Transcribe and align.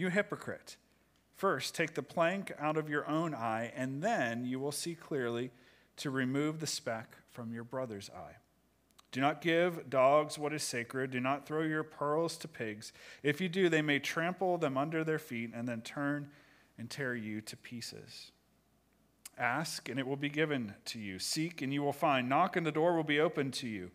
You 0.00 0.08
hypocrite. 0.08 0.78
First, 1.36 1.74
take 1.74 1.92
the 1.92 2.02
plank 2.02 2.52
out 2.58 2.78
of 2.78 2.88
your 2.88 3.06
own 3.06 3.34
eye, 3.34 3.70
and 3.76 4.02
then 4.02 4.46
you 4.46 4.58
will 4.58 4.72
see 4.72 4.94
clearly 4.94 5.50
to 5.98 6.08
remove 6.08 6.58
the 6.58 6.66
speck 6.66 7.18
from 7.30 7.52
your 7.52 7.64
brother's 7.64 8.08
eye. 8.08 8.36
Do 9.12 9.20
not 9.20 9.42
give 9.42 9.90
dogs 9.90 10.38
what 10.38 10.54
is 10.54 10.62
sacred. 10.62 11.10
Do 11.10 11.20
not 11.20 11.44
throw 11.44 11.60
your 11.64 11.82
pearls 11.82 12.38
to 12.38 12.48
pigs. 12.48 12.94
If 13.22 13.42
you 13.42 13.50
do, 13.50 13.68
they 13.68 13.82
may 13.82 13.98
trample 13.98 14.56
them 14.56 14.78
under 14.78 15.04
their 15.04 15.18
feet 15.18 15.50
and 15.54 15.68
then 15.68 15.82
turn 15.82 16.30
and 16.78 16.88
tear 16.88 17.14
you 17.14 17.42
to 17.42 17.56
pieces. 17.58 18.32
Ask, 19.36 19.90
and 19.90 20.00
it 20.00 20.06
will 20.06 20.16
be 20.16 20.30
given 20.30 20.76
to 20.86 20.98
you. 20.98 21.18
Seek, 21.18 21.60
and 21.60 21.74
you 21.74 21.82
will 21.82 21.92
find. 21.92 22.26
Knock, 22.26 22.56
and 22.56 22.64
the 22.64 22.72
door 22.72 22.96
will 22.96 23.04
be 23.04 23.20
opened 23.20 23.52
to 23.52 23.68
you. 23.68 23.90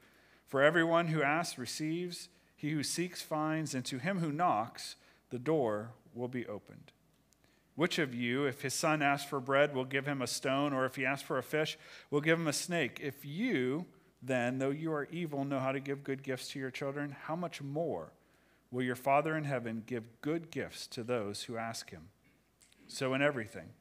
For 0.45 0.61
everyone 0.61 1.07
who 1.07 1.23
asks 1.23 1.57
receives, 1.57 2.29
he 2.55 2.69
who 2.69 2.83
seeks 2.83 3.23
finds, 3.23 3.73
and 3.73 3.83
to 3.85 3.97
him 3.97 4.19
who 4.19 4.31
knocks, 4.31 4.97
the 5.35 5.39
door 5.39 5.91
will 6.13 6.29
be 6.29 6.47
opened. 6.47 6.93
Which 7.75 7.99
of 7.99 8.15
you, 8.15 8.45
if 8.45 8.61
his 8.61 8.73
son 8.73 9.01
asks 9.01 9.29
for 9.29 9.41
bread, 9.41 9.75
will 9.75 9.83
give 9.83 10.05
him 10.05 10.21
a 10.21 10.27
stone, 10.27 10.71
or 10.71 10.85
if 10.85 10.95
he 10.95 11.05
asks 11.05 11.27
for 11.27 11.37
a 11.37 11.43
fish, 11.43 11.77
will 12.09 12.21
give 12.21 12.39
him 12.39 12.47
a 12.47 12.53
snake? 12.53 13.01
If 13.03 13.25
you, 13.25 13.85
then, 14.23 14.59
though 14.59 14.69
you 14.69 14.93
are 14.93 15.09
evil, 15.11 15.43
know 15.43 15.59
how 15.59 15.73
to 15.73 15.81
give 15.81 16.05
good 16.05 16.23
gifts 16.23 16.47
to 16.51 16.59
your 16.59 16.71
children, 16.71 17.17
how 17.23 17.35
much 17.35 17.61
more 17.61 18.13
will 18.71 18.81
your 18.81 18.95
Father 18.95 19.35
in 19.35 19.43
heaven 19.43 19.83
give 19.85 20.21
good 20.21 20.51
gifts 20.51 20.87
to 20.87 21.03
those 21.03 21.43
who 21.43 21.57
ask 21.57 21.89
him? 21.89 22.07
So, 22.87 23.13
in 23.13 23.21
everything, 23.21 23.71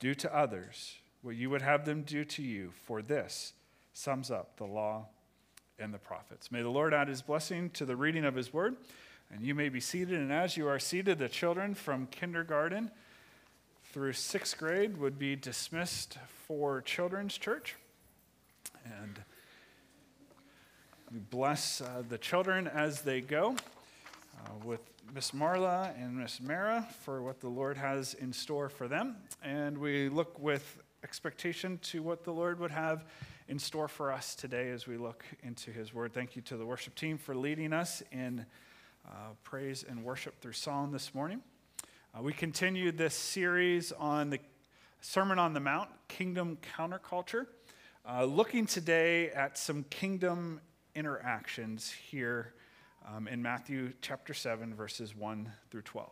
do 0.00 0.12
to 0.16 0.36
others 0.36 0.96
what 1.22 1.36
you 1.36 1.50
would 1.50 1.62
have 1.62 1.84
them 1.84 2.02
do 2.02 2.24
to 2.24 2.42
you, 2.42 2.72
for 2.84 3.00
this 3.00 3.52
sums 3.92 4.28
up 4.28 4.56
the 4.56 4.66
law 4.66 5.06
and 5.78 5.94
the 5.94 5.98
prophets. 5.98 6.50
May 6.50 6.62
the 6.62 6.68
Lord 6.68 6.92
add 6.92 7.06
his 7.06 7.22
blessing 7.22 7.70
to 7.74 7.84
the 7.84 7.94
reading 7.94 8.24
of 8.24 8.34
his 8.34 8.52
word. 8.52 8.74
And 9.32 9.44
you 9.44 9.54
may 9.54 9.68
be 9.68 9.80
seated. 9.80 10.18
And 10.18 10.32
as 10.32 10.56
you 10.56 10.66
are 10.68 10.78
seated, 10.78 11.18
the 11.18 11.28
children 11.28 11.74
from 11.74 12.06
kindergarten 12.06 12.90
through 13.92 14.12
sixth 14.12 14.58
grade 14.58 14.98
would 14.98 15.18
be 15.18 15.36
dismissed 15.36 16.18
for 16.46 16.80
children's 16.80 17.36
church. 17.36 17.76
And 18.84 19.20
we 21.12 21.18
bless 21.18 21.80
uh, 21.80 22.02
the 22.08 22.18
children 22.18 22.68
as 22.68 23.02
they 23.02 23.20
go 23.20 23.56
uh, 24.36 24.50
with 24.64 24.80
Miss 25.12 25.32
Marla 25.32 25.92
and 26.00 26.16
Miss 26.16 26.40
Mara 26.40 26.86
for 27.00 27.22
what 27.22 27.40
the 27.40 27.48
Lord 27.48 27.76
has 27.76 28.14
in 28.14 28.32
store 28.32 28.68
for 28.68 28.86
them. 28.86 29.16
And 29.42 29.78
we 29.78 30.08
look 30.08 30.38
with 30.38 30.78
expectation 31.02 31.78
to 31.82 32.02
what 32.02 32.22
the 32.24 32.32
Lord 32.32 32.60
would 32.60 32.70
have 32.70 33.04
in 33.48 33.58
store 33.58 33.88
for 33.88 34.12
us 34.12 34.34
today 34.36 34.70
as 34.70 34.86
we 34.86 34.96
look 34.96 35.24
into 35.42 35.72
His 35.72 35.92
Word. 35.92 36.12
Thank 36.12 36.36
you 36.36 36.42
to 36.42 36.56
the 36.56 36.64
worship 36.64 36.94
team 36.94 37.18
for 37.18 37.34
leading 37.34 37.72
us 37.72 38.02
in 38.12 38.46
uh, 39.10 39.14
praise 39.42 39.84
and 39.88 40.04
worship 40.04 40.40
through 40.40 40.52
song 40.52 40.92
this 40.92 41.14
morning. 41.14 41.40
Uh, 42.16 42.22
we 42.22 42.32
continue 42.32 42.92
this 42.92 43.14
series 43.14 43.92
on 43.92 44.30
the 44.30 44.38
Sermon 45.00 45.38
on 45.38 45.52
the 45.52 45.60
Mount, 45.60 45.88
Kingdom 46.08 46.58
Counterculture, 46.76 47.46
uh, 48.08 48.24
looking 48.24 48.66
today 48.66 49.30
at 49.30 49.58
some 49.58 49.84
kingdom 49.90 50.60
interactions 50.94 51.90
here 51.90 52.54
um, 53.08 53.26
in 53.26 53.42
Matthew 53.42 53.92
chapter 54.00 54.34
7, 54.34 54.74
verses 54.74 55.16
1 55.16 55.50
through 55.70 55.82
12. 55.82 56.10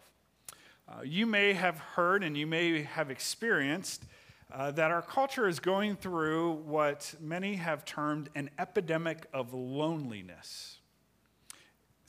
Uh, 0.88 1.02
you 1.04 1.26
may 1.26 1.52
have 1.52 1.78
heard 1.78 2.24
and 2.24 2.36
you 2.36 2.46
may 2.46 2.82
have 2.82 3.10
experienced 3.10 4.04
uh, 4.52 4.70
that 4.70 4.90
our 4.90 5.02
culture 5.02 5.46
is 5.46 5.60
going 5.60 5.94
through 5.94 6.52
what 6.64 7.14
many 7.20 7.56
have 7.56 7.84
termed 7.84 8.30
an 8.34 8.48
epidemic 8.58 9.26
of 9.34 9.52
loneliness. 9.52 10.77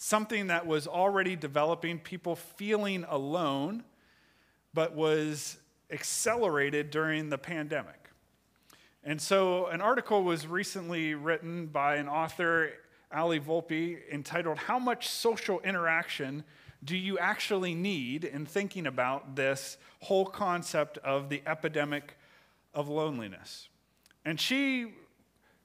Something 0.02 0.48
that 0.48 0.66
was 0.66 0.88
already 0.88 1.36
developing, 1.36 2.00
people 2.00 2.38
feeling 2.38 3.04
alone, 3.10 3.84
but 4.74 4.96
was 4.96 5.58
accelerated 5.92 6.90
during 6.90 7.30
the 7.30 7.38
pandemic. 7.38 8.10
And 9.04 9.22
so, 9.22 9.66
an 9.66 9.82
article 9.82 10.24
was 10.24 10.48
recently 10.48 11.16
written 11.16 11.68
by 11.68 11.98
an 11.98 12.08
author, 12.08 12.70
Allie 13.12 13.42
Volpe, 13.42 13.98
entitled 14.10 14.60
How 14.60 14.80
Much 14.80 15.10
Social 15.10 15.60
Interaction 15.66 16.46
Do 16.82 16.96
You 16.96 17.20
Actually 17.20 17.76
Need 17.76 18.24
in 18.24 18.46
Thinking 18.46 18.88
About 18.88 19.36
This 19.36 19.76
Whole 20.04 20.26
Concept 20.26 20.98
of 21.00 21.28
the 21.28 21.44
Epidemic 21.46 22.16
of 22.74 22.88
Loneliness? 22.88 23.68
And 24.24 24.40
she 24.40 24.94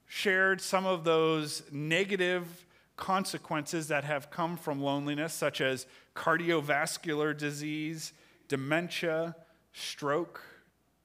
shared 0.07 0.59
some 0.59 0.85
of 0.85 1.05
those 1.05 1.63
negative 1.71 2.64
consequences 2.95 3.87
that 3.89 4.03
have 4.03 4.31
come 4.31 4.57
from 4.57 4.81
loneliness, 4.81 5.33
such 5.33 5.61
as 5.61 5.85
cardiovascular 6.15 7.37
disease, 7.37 8.13
dementia, 8.47 9.35
stroke 9.73 10.41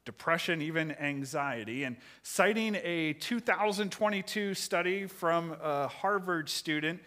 depression, 0.05 0.63
even 0.63 0.93
anxiety. 0.93 1.85
And 1.85 1.97
citing 2.23 2.77
a 2.83 3.13
2022 3.15 4.55
study 4.55 5.07
from 5.07 5.57
a 5.63 5.89
Harvard 5.89 6.49
student 6.49 7.01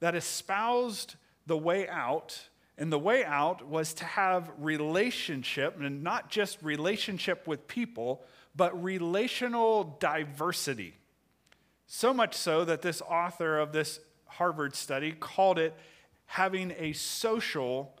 that 0.00 0.14
espoused 0.14 1.14
the 1.46 1.56
way 1.56 1.88
out. 1.88 2.48
And 2.78 2.92
the 2.92 2.98
way 2.98 3.24
out 3.24 3.66
was 3.66 3.94
to 3.94 4.04
have 4.04 4.50
relationship, 4.58 5.80
and 5.80 6.02
not 6.02 6.28
just 6.28 6.62
relationship 6.62 7.46
with 7.46 7.66
people, 7.68 8.22
but 8.54 8.82
relational 8.82 9.96
diversity. 9.98 10.94
So 11.86 12.12
much 12.12 12.34
so 12.34 12.64
that 12.64 12.82
this 12.82 13.00
author 13.00 13.58
of 13.58 13.72
this 13.72 14.00
Harvard 14.36 14.74
study 14.74 15.12
called 15.12 15.58
it 15.58 15.74
having 16.26 16.72
a 16.78 16.92
social 16.92 17.94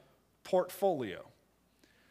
portfolio. 0.44 1.24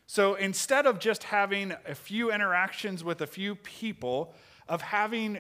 So 0.08 0.36
instead 0.36 0.86
of 0.86 1.00
just 1.00 1.24
having 1.24 1.74
a 1.88 1.96
few 1.96 2.32
interactions 2.32 3.04
with 3.04 3.22
a 3.22 3.28
few 3.28 3.56
people, 3.56 4.34
of 4.68 4.82
having 4.82 5.40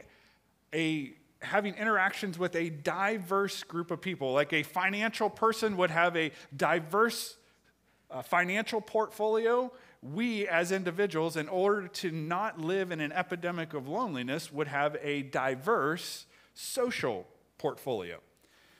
a 0.73 1.13
having 1.41 1.75
interactions 1.75 2.39
with 2.39 2.55
a 2.55 2.69
diverse 2.69 3.61
group 3.63 3.91
of 3.91 4.01
people, 4.01 4.33
like 4.33 4.51
a 4.51 4.63
financial 4.63 5.29
person 5.29 5.77
would 5.77 5.91
have 5.91 6.15
a 6.17 6.31
diverse 6.55 7.37
uh, 8.09 8.21
financial 8.21 8.81
portfolio, 8.81 9.71
we 10.01 10.47
as 10.47 10.71
individuals, 10.71 11.37
in 11.37 11.47
order 11.47 11.87
to 11.87 12.11
not 12.11 12.59
live 12.59 12.91
in 12.91 12.99
an 12.99 13.11
epidemic 13.11 13.73
of 13.73 13.87
loneliness, 13.87 14.51
would 14.51 14.67
have 14.67 14.97
a 15.01 15.23
diverse 15.23 16.25
social 16.53 17.27
portfolio. 17.57 18.19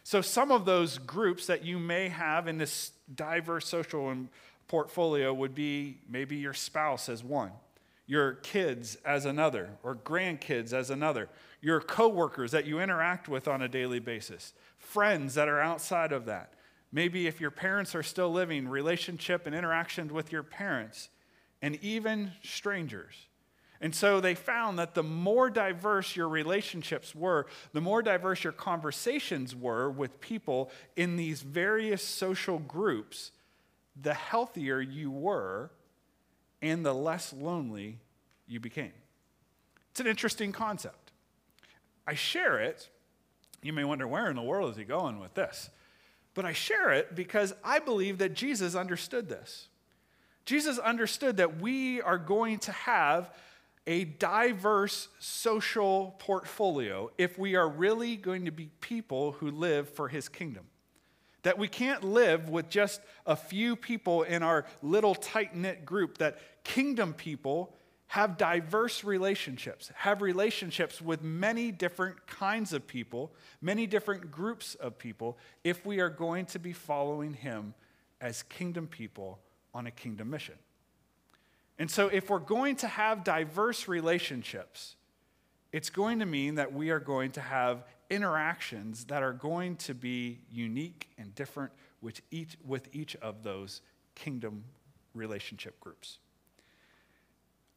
So, 0.05 0.21
some 0.21 0.51
of 0.51 0.65
those 0.65 0.99
groups 0.99 1.47
that 1.47 1.65
you 1.65 1.79
may 1.79 2.09
have 2.09 2.47
in 2.47 2.59
this 2.59 2.91
diverse 3.15 3.67
social 3.67 4.15
portfolio 4.67 5.33
would 5.33 5.55
be 5.55 5.97
maybe 6.07 6.35
your 6.35 6.53
spouse 6.53 7.09
as 7.09 7.23
one, 7.23 7.49
your 8.05 8.33
kids 8.33 8.97
as 9.03 9.25
another, 9.25 9.71
or 9.81 9.95
grandkids 9.95 10.73
as 10.73 10.91
another, 10.91 11.27
your 11.59 11.81
coworkers 11.81 12.51
that 12.51 12.65
you 12.65 12.79
interact 12.79 13.27
with 13.27 13.47
on 13.47 13.63
a 13.63 13.67
daily 13.67 13.97
basis, 13.97 14.53
friends 14.77 15.33
that 15.33 15.47
are 15.47 15.59
outside 15.59 16.11
of 16.11 16.25
that. 16.25 16.53
Maybe 16.91 17.25
if 17.25 17.41
your 17.41 17.49
parents 17.49 17.95
are 17.95 18.03
still 18.03 18.31
living, 18.31 18.67
relationship 18.67 19.47
and 19.47 19.55
interactions 19.55 20.11
with 20.11 20.31
your 20.31 20.43
parents, 20.43 21.09
and 21.63 21.79
even 21.81 22.31
strangers. 22.43 23.15
And 23.81 23.93
so 23.93 24.21
they 24.21 24.35
found 24.35 24.79
that 24.79 24.95
the 24.95 25.03
more 25.03 25.49
diverse 25.49 26.15
your 26.15 26.29
relationships 26.29 27.13
were, 27.13 27.45
the 27.73 27.81
more 27.81 28.01
diverse 28.01 28.43
your 28.43 28.53
conversations 28.53 29.55
were 29.55 29.89
with 29.89 30.21
people 30.21 30.71
in 30.95 31.17
these 31.17 31.41
various 31.41 32.01
social 32.03 32.59
groups, 32.59 33.31
the 34.01 34.13
healthier 34.13 34.79
you 34.79 35.11
were 35.11 35.71
and 36.61 36.85
the 36.85 36.93
less 36.93 37.33
lonely 37.33 37.99
you 38.47 38.59
became. 38.59 38.93
It's 39.91 39.99
an 39.99 40.07
interesting 40.07 40.51
concept. 40.51 41.11
I 42.07 42.15
share 42.15 42.59
it. 42.59 42.89
You 43.61 43.73
may 43.73 43.83
wonder, 43.83 44.07
where 44.07 44.29
in 44.29 44.35
the 44.35 44.41
world 44.41 44.71
is 44.71 44.77
he 44.77 44.83
going 44.83 45.19
with 45.19 45.33
this? 45.33 45.69
But 46.33 46.45
I 46.45 46.53
share 46.53 46.91
it 46.91 47.15
because 47.15 47.53
I 47.63 47.79
believe 47.79 48.19
that 48.19 48.33
Jesus 48.33 48.75
understood 48.75 49.29
this. 49.29 49.69
Jesus 50.45 50.77
understood 50.77 51.37
that 51.37 51.59
we 51.59 52.01
are 52.01 52.17
going 52.17 52.59
to 52.59 52.71
have 52.71 53.33
a 53.87 54.03
diverse 54.05 55.09
social 55.19 56.15
portfolio 56.19 57.11
if 57.17 57.37
we 57.37 57.55
are 57.55 57.69
really 57.69 58.15
going 58.15 58.45
to 58.45 58.51
be 58.51 58.69
people 58.81 59.33
who 59.33 59.51
live 59.51 59.89
for 59.89 60.07
his 60.07 60.27
kingdom 60.27 60.65
that 61.45 61.59
we 61.59 61.67
can't 61.67 62.03
live 62.03 62.49
with 62.49 62.69
just 62.69 63.01
a 63.27 63.35
few 63.35 63.75
people 63.75 64.23
in 64.23 64.41
our 64.41 64.65
little 64.81 65.13
tight 65.13 65.55
knit 65.55 65.85
group, 65.85 66.17
that 66.17 66.39
kingdom 66.63 67.13
people 67.13 67.71
have 68.07 68.35
diverse 68.35 69.03
relationships, 69.03 69.91
have 69.93 70.23
relationships 70.23 70.99
with 70.99 71.21
many 71.21 71.71
different 71.71 72.25
kinds 72.25 72.73
of 72.73 72.87
people, 72.87 73.31
many 73.61 73.85
different 73.85 74.31
groups 74.31 74.73
of 74.73 74.97
people, 74.97 75.37
if 75.63 75.85
we 75.85 75.99
are 75.99 76.09
going 76.09 76.47
to 76.47 76.57
be 76.57 76.73
following 76.73 77.35
Him 77.35 77.75
as 78.19 78.41
kingdom 78.41 78.87
people 78.87 79.37
on 79.71 79.85
a 79.85 79.91
kingdom 79.91 80.31
mission. 80.31 80.55
And 81.77 81.91
so, 81.91 82.07
if 82.07 82.29
we're 82.29 82.39
going 82.39 82.77
to 82.77 82.87
have 82.87 83.23
diverse 83.23 83.87
relationships, 83.87 84.95
it's 85.71 85.89
going 85.89 86.19
to 86.19 86.25
mean 86.25 86.55
that 86.55 86.71
we 86.71 86.89
are 86.89 87.01
going 87.01 87.31
to 87.31 87.41
have 87.41 87.83
interactions 88.09 89.05
that 89.05 89.23
are 89.23 89.33
going 89.33 89.75
to 89.75 89.93
be 89.93 90.39
unique 90.51 91.09
and 91.17 91.33
different 91.35 91.71
with 92.01 92.21
each, 92.31 92.57
with 92.65 92.87
each 92.93 93.15
of 93.17 93.43
those 93.43 93.81
kingdom 94.13 94.63
relationship 95.13 95.79
groups. 95.79 96.19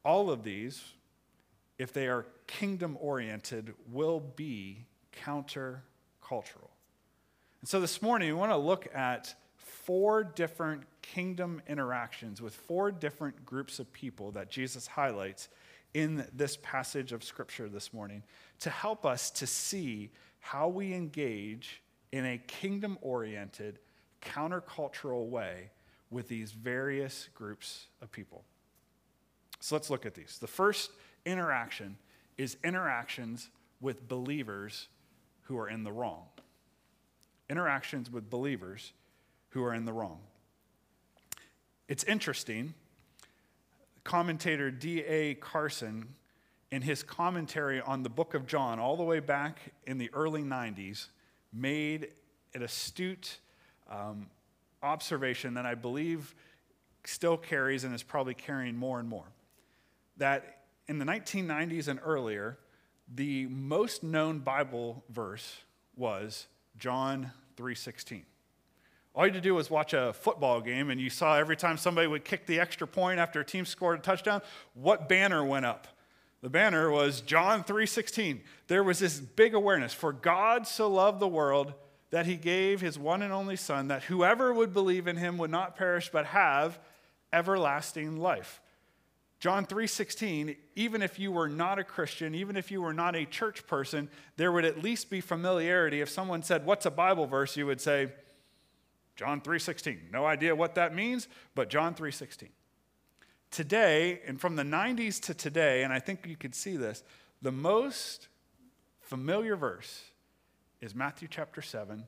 All 0.05 0.31
of 0.31 0.45
these, 0.45 0.83
if 1.79 1.93
they 1.93 2.06
are 2.06 2.27
kingdom 2.47 2.97
oriented, 3.00 3.75
will 3.91 4.21
be 4.21 4.87
countercultural. 5.25 6.71
And 7.61 7.69
so 7.69 7.81
this 7.81 8.00
morning, 8.00 8.29
we 8.29 8.35
want 8.35 8.53
to 8.53 8.56
look 8.56 8.87
at 8.95 9.35
four 9.59 10.25
different 10.25 10.83
kingdom 11.03 11.61
interactions 11.69 12.41
with 12.41 12.55
four 12.55 12.91
different 12.91 13.45
groups 13.45 13.79
of 13.79 13.93
people 13.93 14.31
that 14.33 14.51
Jesus 14.51 14.87
highlights 14.87 15.49
in 15.95 16.27
this 16.35 16.57
passage 16.63 17.13
of 17.13 17.25
Scripture 17.25 17.69
this 17.69 17.93
morning 17.93 18.23
to 18.61 18.71
help 18.71 19.05
us 19.05 19.31
to 19.31 19.47
see 19.47 20.11
how 20.41 20.69
we 20.69 20.95
engage 20.95 21.83
in 22.13 22.25
a 22.25 22.39
kingdom 22.39 22.99
oriented, 23.01 23.79
countercultural 24.23 25.29
way 25.29 25.71
with 26.11 26.29
these 26.29 26.53
various 26.53 27.29
groups 27.35 27.87
of 28.01 28.11
people. 28.11 28.45
So 29.61 29.75
let's 29.75 29.91
look 29.91 30.07
at 30.07 30.15
these. 30.15 30.39
The 30.41 30.47
first 30.47 30.91
interaction 31.27 31.97
is 32.37 32.57
interactions 32.63 33.51
with 33.81 34.09
believers 34.09 34.89
who 35.43 35.59
are 35.59 35.69
in 35.69 35.85
the 35.85 35.93
wrong. 35.93 36.25
Interactions 37.51 38.11
with 38.11 38.31
believers 38.31 38.93
who 39.50 39.65
are 39.65 39.75
in 39.75 39.85
the 39.85 39.93
wrong. 39.93 40.19
It's 41.89 42.05
interesting. 42.05 42.75
Commentator 44.05 44.71
D.A. 44.71 45.35
Carson, 45.35 46.15
in 46.71 46.83
his 46.83 47.03
commentary 47.03 47.81
on 47.81 48.03
the 48.03 48.11
book 48.11 48.35
of 48.35 48.47
John, 48.47 48.79
all 48.79 48.97
the 48.97 49.03
way 49.03 49.21
back 49.21 49.61
in 49.87 49.99
the 49.99 50.11
early 50.12 50.43
90s, 50.43 51.09
made 51.53 52.09
an 52.55 52.62
astute 52.62 53.39
um, 53.91 54.27
observation 54.83 55.55
that 55.55 55.67
I 55.67 55.75
believe 55.75 56.35
still 57.05 57.37
carries 57.37 57.85
and 57.85 57.95
is 57.95 58.03
probably 58.03 58.35
carrying 58.35 58.77
more 58.77 59.00
and 59.00 59.09
more 59.09 59.25
that 60.19 60.65
in 60.89 60.99
the 60.99 61.05
1990s 61.05 61.89
and 61.89 61.99
earlier, 62.05 62.59
the 63.12 63.47
most 63.47 64.03
known 64.03 64.41
Bible 64.41 65.03
verse 65.09 65.62
was 65.97 66.47
John 66.77 67.33
3:16. 67.56 68.25
All 69.19 69.26
you 69.26 69.32
had 69.32 69.43
to 69.43 69.49
do 69.49 69.56
was 69.56 69.69
watch 69.69 69.94
a 69.94 70.12
football 70.12 70.61
game 70.61 70.91
and 70.91 71.00
you 71.00 71.11
saw 71.11 71.37
every 71.37 71.56
time 71.56 71.76
somebody 71.76 72.06
would 72.06 72.25
kick 72.25 72.47
the 72.47 72.61
extra 72.61 72.87
point 72.87 73.19
after 73.19 73.41
a 73.41 73.44
team 73.44 73.67
scored 73.67 73.99
a 73.99 74.00
touchdown, 74.00 74.43
what 74.75 75.09
banner 75.09 75.44
went 75.44 75.67
up? 75.67 75.88
The 76.41 76.49
banner 76.49 76.88
was 76.88 77.20
John 77.20 77.65
3:16. 77.65 78.44
There 78.69 78.85
was 78.85 79.00
this 79.00 79.19
big 79.19 79.55
awareness 79.55 79.93
for 79.93 80.12
God 80.12 80.69
so 80.69 80.88
loved 80.88 81.19
the 81.19 81.26
world 81.26 81.75
that 82.11 82.26
he 82.26 82.37
gave 82.37 82.81
his 82.81 82.97
one 82.97 83.23
and 83.23 83.32
only 83.32 83.56
son 83.56 83.88
that 83.88 84.05
whoever 84.05 84.55
would 84.55 84.73
believe 84.73 85.09
in 85.09 85.17
him 85.17 85.37
would 85.38 85.50
not 85.50 85.75
perish 85.75 86.11
but 86.11 86.26
have 86.26 86.79
everlasting 87.32 88.19
life. 88.19 88.61
John 89.41 89.67
3:16, 89.67 90.56
even 90.76 91.03
if 91.03 91.19
you 91.19 91.32
were 91.32 91.49
not 91.49 91.81
a 91.81 91.85
Christian, 91.85 92.37
even 92.37 92.56
if 92.56 92.71
you 92.71 92.81
were 92.81 92.94
not 92.94 93.17
a 93.17 93.25
church 93.25 93.67
person, 93.67 94.11
there 94.37 94.53
would 94.53 94.64
at 94.64 94.81
least 94.81 95.11
be 95.11 95.21
familiarity. 95.21 96.00
If 96.00 96.09
someone 96.09 96.44
said, 96.44 96.64
"What's 96.64 96.87
a 96.87 96.91
Bible 96.93 97.26
verse?" 97.26 97.56
you 97.56 97.67
would 97.67 97.81
say, 97.81 98.12
John 99.19 99.41
3:16. 99.41 100.12
No 100.12 100.26
idea 100.26 100.55
what 100.55 100.76
that 100.76 100.94
means, 100.94 101.26
but 101.56 101.69
John 101.69 101.93
3:16. 101.93 102.50
Today, 103.50 104.23
and 104.25 104.41
from 104.41 104.55
the 104.55 104.62
90s 104.62 105.19
to 105.23 105.35
today, 105.35 105.82
and 105.82 105.93
I 105.93 105.99
think 105.99 106.25
you 106.25 106.37
could 106.37 106.55
see 106.55 106.76
this, 106.76 107.03
the 107.43 107.50
most 107.50 108.29
familiar 109.00 109.56
verse 109.56 110.12
is 110.81 110.94
Matthew 110.94 111.26
chapter 111.29 111.61
7, 111.61 112.06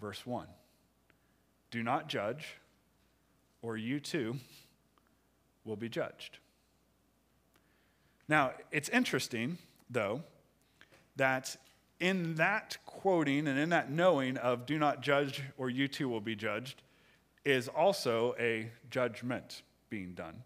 verse 0.00 0.26
1. 0.26 0.48
Do 1.70 1.80
not 1.80 2.08
judge, 2.08 2.56
or 3.62 3.76
you 3.76 4.00
too 4.00 4.40
will 5.64 5.76
be 5.76 5.88
judged. 5.88 6.38
Now, 8.26 8.54
it's 8.72 8.88
interesting, 8.88 9.58
though, 9.88 10.24
that 11.14 11.56
in 12.00 12.36
that 12.36 12.78
quoting 12.86 13.46
and 13.46 13.58
in 13.58 13.68
that 13.68 13.90
knowing 13.90 14.36
of 14.38 14.66
do 14.66 14.78
not 14.78 15.02
judge 15.02 15.42
or 15.56 15.68
you 15.70 15.86
too 15.86 16.08
will 16.08 16.20
be 16.20 16.34
judged 16.34 16.82
is 17.44 17.68
also 17.68 18.34
a 18.38 18.70
judgment 18.90 19.62
being 19.90 20.14
done, 20.14 20.42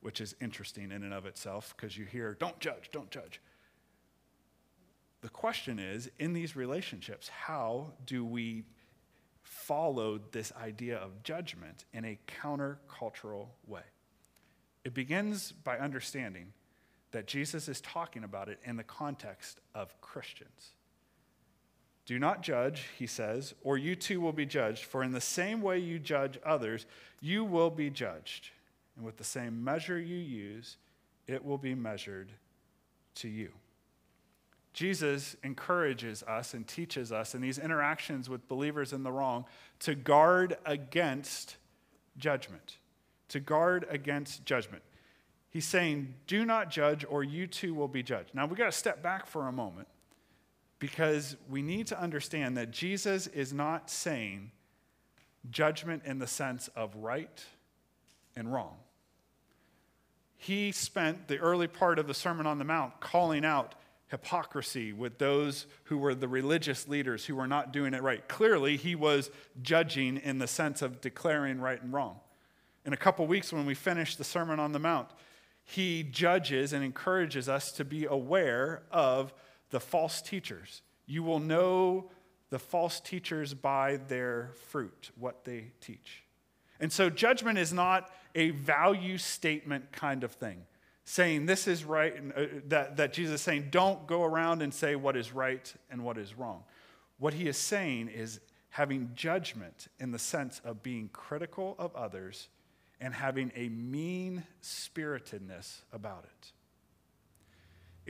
which 0.00 0.20
is 0.20 0.34
interesting 0.40 0.90
in 0.90 1.02
and 1.02 1.14
of 1.14 1.26
itself 1.26 1.74
because 1.76 1.96
you 1.96 2.04
hear, 2.04 2.34
don't 2.34 2.58
judge, 2.58 2.90
don't 2.92 3.10
judge. 3.10 3.40
The 5.22 5.28
question 5.28 5.78
is 5.78 6.10
in 6.18 6.32
these 6.32 6.56
relationships, 6.56 7.28
how 7.28 7.92
do 8.06 8.24
we 8.24 8.64
follow 9.42 10.20
this 10.32 10.52
idea 10.60 10.96
of 10.96 11.22
judgment 11.22 11.84
in 11.92 12.04
a 12.04 12.18
countercultural 12.42 13.48
way? 13.66 13.82
It 14.84 14.94
begins 14.94 15.52
by 15.52 15.78
understanding 15.78 16.52
that 17.12 17.26
Jesus 17.26 17.68
is 17.68 17.80
talking 17.80 18.24
about 18.24 18.48
it 18.48 18.58
in 18.64 18.76
the 18.76 18.84
context 18.84 19.60
of 19.74 20.00
Christians. 20.00 20.70
Do 22.06 22.18
not 22.18 22.42
judge, 22.42 22.88
he 22.98 23.06
says, 23.06 23.54
or 23.62 23.78
you 23.78 23.94
too 23.94 24.20
will 24.20 24.32
be 24.32 24.46
judged, 24.46 24.84
for 24.84 25.02
in 25.02 25.12
the 25.12 25.20
same 25.20 25.62
way 25.62 25.78
you 25.78 25.98
judge 25.98 26.38
others, 26.44 26.86
you 27.20 27.44
will 27.44 27.70
be 27.70 27.90
judged. 27.90 28.50
And 28.96 29.04
with 29.04 29.16
the 29.16 29.24
same 29.24 29.62
measure 29.62 29.98
you 29.98 30.16
use, 30.16 30.76
it 31.26 31.44
will 31.44 31.58
be 31.58 31.74
measured 31.74 32.32
to 33.16 33.28
you. 33.28 33.50
Jesus 34.72 35.36
encourages 35.44 36.22
us 36.24 36.54
and 36.54 36.66
teaches 36.66 37.12
us 37.12 37.34
in 37.34 37.40
these 37.40 37.58
interactions 37.58 38.28
with 38.28 38.48
believers 38.48 38.92
in 38.92 39.02
the 39.02 39.12
wrong 39.12 39.44
to 39.80 39.94
guard 39.94 40.56
against 40.64 41.56
judgment 42.16 42.78
to 43.30 43.40
guard 43.40 43.86
against 43.88 44.44
judgment. 44.44 44.82
He's 45.48 45.66
saying, 45.66 46.14
Do 46.26 46.44
not 46.44 46.70
judge, 46.70 47.04
or 47.08 47.24
you 47.24 47.46
too 47.46 47.74
will 47.74 47.88
be 47.88 48.02
judged. 48.02 48.34
Now, 48.34 48.46
we've 48.46 48.58
got 48.58 48.66
to 48.66 48.72
step 48.72 49.02
back 49.02 49.26
for 49.26 49.48
a 49.48 49.52
moment 49.52 49.88
because 50.80 51.36
we 51.48 51.62
need 51.62 51.86
to 51.86 52.00
understand 52.00 52.56
that 52.56 52.72
Jesus 52.72 53.28
is 53.28 53.52
not 53.52 53.88
saying 53.88 54.50
judgment 55.50 56.02
in 56.04 56.18
the 56.18 56.26
sense 56.26 56.68
of 56.74 56.96
right 56.96 57.44
and 58.34 58.52
wrong. 58.52 58.76
He 60.36 60.72
spent 60.72 61.28
the 61.28 61.38
early 61.38 61.68
part 61.68 62.00
of 62.00 62.08
the 62.08 62.14
Sermon 62.14 62.46
on 62.46 62.58
the 62.58 62.64
Mount 62.64 62.98
calling 62.98 63.44
out 63.44 63.76
hypocrisy 64.08 64.92
with 64.92 65.18
those 65.18 65.66
who 65.84 65.96
were 65.96 66.16
the 66.16 66.26
religious 66.26 66.88
leaders 66.88 67.26
who 67.26 67.36
were 67.36 67.46
not 67.46 67.72
doing 67.72 67.94
it 67.94 68.02
right. 68.02 68.26
Clearly, 68.26 68.76
he 68.76 68.96
was 68.96 69.30
judging 69.62 70.16
in 70.16 70.38
the 70.38 70.48
sense 70.48 70.82
of 70.82 71.00
declaring 71.00 71.60
right 71.60 71.80
and 71.80 71.92
wrong 71.92 72.18
in 72.84 72.92
a 72.92 72.96
couple 72.96 73.26
weeks 73.26 73.52
when 73.52 73.66
we 73.66 73.74
finish 73.74 74.16
the 74.16 74.24
Sermon 74.24 74.58
on 74.58 74.72
the 74.72 74.78
Mount, 74.78 75.08
he 75.64 76.02
judges 76.02 76.72
and 76.72 76.82
encourages 76.82 77.48
us 77.48 77.72
to 77.72 77.84
be 77.84 78.06
aware 78.06 78.82
of 78.90 79.32
the 79.70 79.80
false 79.80 80.20
teachers. 80.20 80.82
You 81.06 81.22
will 81.22 81.40
know 81.40 82.10
the 82.50 82.58
false 82.58 83.00
teachers 83.00 83.54
by 83.54 83.98
their 84.08 84.50
fruit, 84.68 85.10
what 85.18 85.44
they 85.44 85.72
teach. 85.80 86.24
And 86.80 86.92
so, 86.92 87.10
judgment 87.10 87.58
is 87.58 87.72
not 87.72 88.10
a 88.34 88.50
value 88.50 89.18
statement 89.18 89.92
kind 89.92 90.24
of 90.24 90.32
thing, 90.32 90.62
saying 91.04 91.46
this 91.46 91.68
is 91.68 91.84
right, 91.84 92.14
and, 92.16 92.32
uh, 92.32 92.46
that, 92.68 92.96
that 92.96 93.12
Jesus 93.12 93.36
is 93.36 93.40
saying, 93.42 93.68
don't 93.70 94.06
go 94.06 94.24
around 94.24 94.62
and 94.62 94.72
say 94.72 94.96
what 94.96 95.16
is 95.16 95.32
right 95.32 95.72
and 95.90 96.04
what 96.04 96.16
is 96.16 96.36
wrong. 96.36 96.64
What 97.18 97.34
he 97.34 97.48
is 97.48 97.56
saying 97.56 98.08
is 98.08 98.40
having 98.70 99.10
judgment 99.14 99.88
in 99.98 100.10
the 100.10 100.18
sense 100.18 100.60
of 100.64 100.82
being 100.82 101.10
critical 101.12 101.76
of 101.78 101.94
others 101.94 102.48
and 103.00 103.14
having 103.14 103.50
a 103.56 103.68
mean 103.68 104.44
spiritedness 104.60 105.82
about 105.92 106.24
it. 106.24 106.52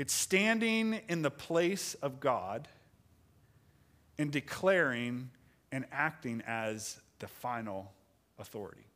It's 0.01 0.15
standing 0.15 0.99
in 1.11 1.21
the 1.21 1.31
place 1.31 1.93
of 1.93 2.21
God 2.21 2.69
and 4.17 4.33
declaring 4.33 5.29
and 5.71 5.85
acting 5.93 6.43
as 6.47 6.99
the 7.19 7.29
final 7.29 7.93
authority. 8.39 8.87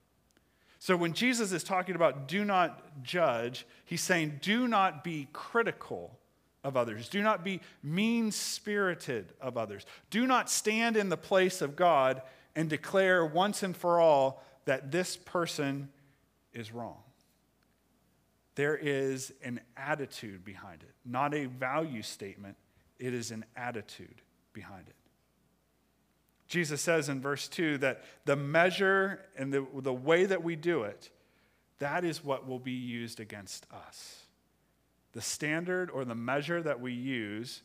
So 0.78 0.96
when 0.96 1.12
Jesus 1.12 1.52
is 1.52 1.62
talking 1.62 1.94
about 1.94 2.26
do 2.26 2.42
not 2.42 3.02
judge, 3.02 3.66
he's 3.84 4.00
saying 4.00 4.38
do 4.40 4.66
not 4.66 5.04
be 5.04 5.28
critical 5.34 6.18
of 6.64 6.74
others. 6.74 7.10
Do 7.10 7.20
not 7.20 7.44
be 7.44 7.60
mean 7.82 8.32
spirited 8.32 9.34
of 9.42 9.58
others. 9.58 9.84
Do 10.08 10.26
not 10.26 10.48
stand 10.48 10.96
in 10.96 11.10
the 11.10 11.18
place 11.18 11.60
of 11.60 11.76
God 11.76 12.22
and 12.56 12.70
declare 12.70 13.26
once 13.26 13.62
and 13.62 13.76
for 13.76 14.00
all 14.00 14.42
that 14.64 14.90
this 14.90 15.18
person 15.18 15.90
is 16.54 16.72
wrong. 16.72 17.02
There 18.54 18.76
is 18.76 19.32
an 19.42 19.60
attitude 19.76 20.44
behind 20.44 20.82
it, 20.82 20.94
not 21.04 21.34
a 21.34 21.46
value 21.46 22.02
statement. 22.02 22.56
It 22.98 23.12
is 23.12 23.30
an 23.30 23.44
attitude 23.56 24.22
behind 24.52 24.88
it. 24.88 24.94
Jesus 26.46 26.80
says 26.80 27.08
in 27.08 27.20
verse 27.20 27.48
2 27.48 27.78
that 27.78 28.04
the 28.26 28.36
measure 28.36 29.20
and 29.36 29.52
the, 29.52 29.66
the 29.78 29.92
way 29.92 30.24
that 30.24 30.44
we 30.44 30.54
do 30.54 30.84
it, 30.84 31.10
that 31.78 32.04
is 32.04 32.22
what 32.22 32.46
will 32.46 32.58
be 32.58 32.72
used 32.72 33.18
against 33.18 33.66
us. 33.72 34.24
The 35.12 35.20
standard 35.20 35.90
or 35.90 36.04
the 36.04 36.14
measure 36.14 36.62
that 36.62 36.80
we 36.80 36.92
use 36.92 37.62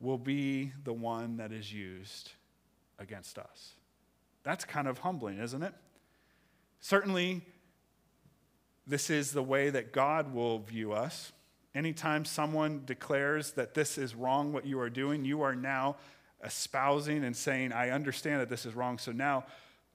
will 0.00 0.18
be 0.18 0.72
the 0.82 0.92
one 0.92 1.36
that 1.36 1.52
is 1.52 1.72
used 1.72 2.32
against 2.98 3.38
us. 3.38 3.74
That's 4.42 4.64
kind 4.64 4.88
of 4.88 4.98
humbling, 4.98 5.38
isn't 5.38 5.62
it? 5.62 5.74
Certainly, 6.80 7.42
this 8.86 9.10
is 9.10 9.32
the 9.32 9.42
way 9.42 9.70
that 9.70 9.92
God 9.92 10.34
will 10.34 10.58
view 10.58 10.92
us. 10.92 11.32
Anytime 11.74 12.24
someone 12.24 12.82
declares 12.84 13.52
that 13.52 13.74
this 13.74 13.98
is 13.98 14.14
wrong, 14.14 14.52
what 14.52 14.66
you 14.66 14.78
are 14.80 14.90
doing, 14.90 15.24
you 15.24 15.42
are 15.42 15.54
now 15.54 15.96
espousing 16.44 17.24
and 17.24 17.36
saying, 17.36 17.72
I 17.72 17.90
understand 17.90 18.40
that 18.40 18.48
this 18.48 18.66
is 18.66 18.74
wrong. 18.74 18.98
So 18.98 19.10
now 19.12 19.46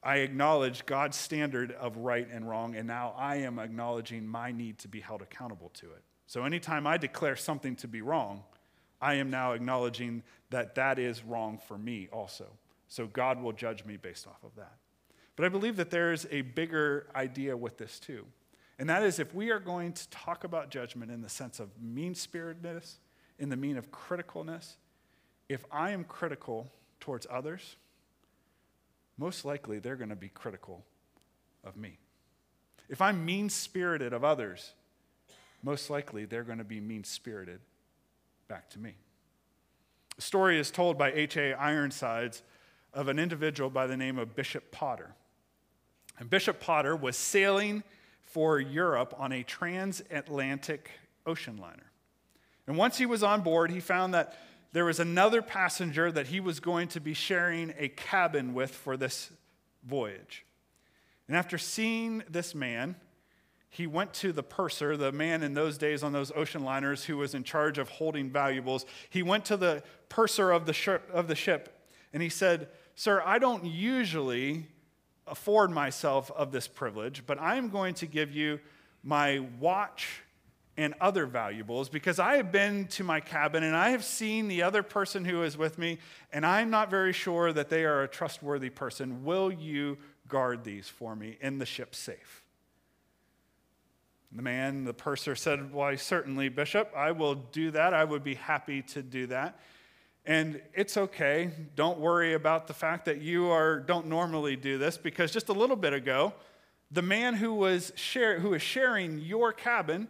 I 0.02 0.18
acknowledge 0.18 0.86
God's 0.86 1.18
standard 1.18 1.72
of 1.74 1.98
right 1.98 2.28
and 2.32 2.50
wrong, 2.50 2.76
and 2.76 2.88
now 2.88 3.14
I 3.18 3.38
am 3.38 3.60
acknowledging 3.60 4.26
my 4.28 4.52
need 4.52 4.80
to 4.80 4.88
be 4.88 5.00
held 5.00 5.22
accountable 5.22 5.70
to 5.76 5.88
it. 5.92 6.04
So 6.26 6.44
anytime 6.44 6.88
I 6.88 6.98
declare 6.98 7.36
something 7.36 7.76
to 7.78 7.88
be 7.88 8.02
wrong, 8.02 8.44
I 9.02 9.16
am 9.16 9.30
now 9.30 9.54
acknowledging 9.54 10.24
that 10.50 10.76
that 10.76 11.00
is 11.00 11.24
wrong 11.24 11.60
for 11.68 11.78
me 11.78 12.10
also. 12.12 12.48
So 12.88 13.08
God 13.08 13.42
will 13.42 13.54
judge 13.54 13.86
me 13.86 13.98
based 13.98 14.28
off 14.28 14.44
of 14.44 14.56
that. 14.56 14.74
But 15.36 15.46
I 15.46 15.50
believe 15.50 15.78
that 15.78 15.90
there's 15.90 16.26
a 16.32 16.42
bigger 16.42 17.08
idea 17.16 17.56
with 17.56 17.78
this 17.78 18.00
too. 18.00 18.26
And 18.80 18.90
that 18.90 19.04
is 19.04 19.20
if 19.20 19.36
we 19.36 19.52
are 19.52 19.60
going 19.60 19.92
to 19.92 20.10
talk 20.10 20.46
about 20.46 20.72
judgment 20.72 21.12
in 21.12 21.22
the 21.22 21.30
sense 21.30 21.60
of 21.60 21.70
mean 21.82 22.16
spiritedness, 22.16 23.00
in 23.38 23.50
the 23.50 23.58
mean 23.58 23.78
of 23.78 23.92
criticalness, 23.92 24.76
if 25.50 25.66
I 25.70 25.92
am 25.92 26.06
critical 26.06 26.72
towards 27.02 27.28
others, 27.30 27.76
most 29.18 29.44
likely 29.44 29.80
they're 29.80 29.98
going 29.98 30.10
to 30.10 30.16
be 30.16 30.30
critical 30.30 30.86
of 31.66 31.76
me. 31.76 31.98
If 32.88 33.02
I'm 33.02 33.26
mean 33.26 33.50
spirited 33.50 34.14
of 34.14 34.24
others, 34.24 34.72
most 35.62 35.90
likely 35.90 36.24
they're 36.24 36.44
going 36.44 36.58
to 36.58 36.64
be 36.64 36.80
mean 36.80 37.04
spirited 37.04 37.60
back 38.48 38.70
to 38.72 38.80
me. 38.80 38.94
A 40.18 40.22
story 40.22 40.58
is 40.58 40.72
told 40.72 40.98
by 40.98 41.12
H.A. 41.12 41.54
Ironsides 41.54 42.44
of 42.94 43.10
an 43.10 43.20
individual 43.20 43.70
by 43.70 43.88
the 43.88 43.98
name 43.98 44.18
of 44.18 44.36
Bishop 44.36 44.72
Potter. 44.72 45.16
And 46.18 46.30
Bishop 46.30 46.62
Potter 46.62 46.96
was 46.96 47.18
sailing 47.18 47.84
for 48.30 48.60
Europe 48.60 49.14
on 49.18 49.32
a 49.32 49.44
transatlantic 49.44 50.92
ocean 51.26 51.58
liner. 51.58 51.92
And 52.68 52.78
once 52.78 52.98
he 52.98 53.06
was 53.06 53.24
on 53.24 53.42
board, 53.42 53.72
he 53.72 53.80
found 53.80 54.14
that 54.14 54.38
there 54.72 54.86
was 54.86 55.00
another 55.00 55.42
passenger 55.42 56.12
that 56.12 56.28
he 56.28 56.40
was 56.40 56.60
going 56.60 56.88
to 56.90 57.00
be 57.00 57.14
sharing 57.14 57.74
a 57.78 57.90
cabin 57.90 58.54
with 58.54 58.72
for 58.72 58.96
this 58.96 59.32
voyage. 59.84 60.46
And 61.28 61.36
after 61.36 61.58
seeing 61.58 62.24
this 62.30 62.54
man, 62.54 62.96
he 63.70 63.88
went 63.88 64.14
to 64.16 64.32
the 64.32 64.44
purser, 64.44 64.96
the 64.96 65.12
man 65.12 65.44
in 65.44 65.54
those 65.54 65.78
days 65.78 66.04
on 66.04 66.12
those 66.12 66.32
ocean 66.36 66.64
liners 66.64 67.06
who 67.06 67.18
was 67.18 67.34
in 67.34 67.44
charge 67.44 67.78
of 67.78 67.90
holding 67.90 68.30
valuables. 68.30 68.86
He 69.10 69.24
went 69.24 69.46
to 69.46 69.58
the 69.58 69.84
purser 70.08 70.52
of 70.52 70.66
the 70.66 70.74
ship, 70.74 71.10
of 71.12 71.28
the 71.28 71.36
ship 71.36 71.76
and 72.14 72.24
he 72.24 72.30
said, 72.30 72.70
Sir, 72.96 73.22
I 73.26 73.40
don't 73.40 73.66
usually 73.66 74.68
afford 75.30 75.72
myself 75.72 76.32
of 76.32 76.52
this 76.52 76.68
privilege, 76.68 77.24
but 77.26 77.40
I 77.40 77.56
am 77.56 77.70
going 77.70 77.94
to 77.96 78.06
give 78.06 78.32
you 78.32 78.60
my 79.04 79.40
watch 79.60 80.22
and 80.78 80.94
other 81.02 81.26
valuables 81.26 81.90
because 81.90 82.20
I 82.20 82.38
have 82.38 82.54
been 82.54 82.88
to 82.88 83.04
my 83.04 83.20
cabin 83.20 83.64
and 83.64 83.76
I 83.76 83.90
have 83.90 84.04
seen 84.06 84.48
the 84.48 84.64
other 84.64 84.82
person 84.82 85.26
who 85.26 85.44
is 85.44 85.58
with 85.58 85.78
me, 85.78 86.00
and 86.32 86.46
I'm 86.46 86.70
not 86.70 86.90
very 86.90 87.12
sure 87.12 87.52
that 87.52 87.70
they 87.70 87.84
are 87.84 88.04
a 88.04 88.08
trustworthy 88.08 88.70
person. 88.70 89.26
Will 89.26 89.52
you 89.52 89.98
guard 90.30 90.64
these 90.64 90.88
for 90.88 91.16
me 91.16 91.38
in 91.42 91.58
the 91.58 91.66
ship 91.66 91.94
safe? 91.94 92.44
The 94.32 94.42
man, 94.42 94.86
the 94.86 94.94
purser, 94.94 95.36
said, 95.36 95.74
Why, 95.74 95.96
certainly, 95.96 96.50
Bishop, 96.50 96.94
I 96.96 97.12
will 97.12 97.36
do 97.36 97.72
that. 97.72 97.94
I 97.94 98.04
would 98.04 98.24
be 98.24 98.36
happy 98.36 98.82
to 98.84 99.02
do 99.02 99.28
that. 99.28 99.60
And 100.26 100.62
it's 100.74 100.98
okay. 100.98 101.52
Don't 101.76 102.00
worry 102.00 102.34
about 102.34 102.68
the 102.68 102.74
fact 102.74 103.06
that 103.06 103.22
you 103.22 103.48
are, 103.50 103.80
don't 103.80 104.08
normally 104.08 104.56
do 104.56 104.78
this 104.78 104.98
because 104.98 105.32
just 105.32 105.50
a 105.50 105.54
little 105.54 105.76
bit 105.76 105.94
ago, 105.94 106.34
the 106.92 107.02
man 107.02 107.36
who 107.36 107.54
was, 107.54 107.92
share, 107.96 108.40
who 108.40 108.50
was 108.50 108.62
sharing 108.62 109.20
your 109.20 109.54
cabin 109.54 110.08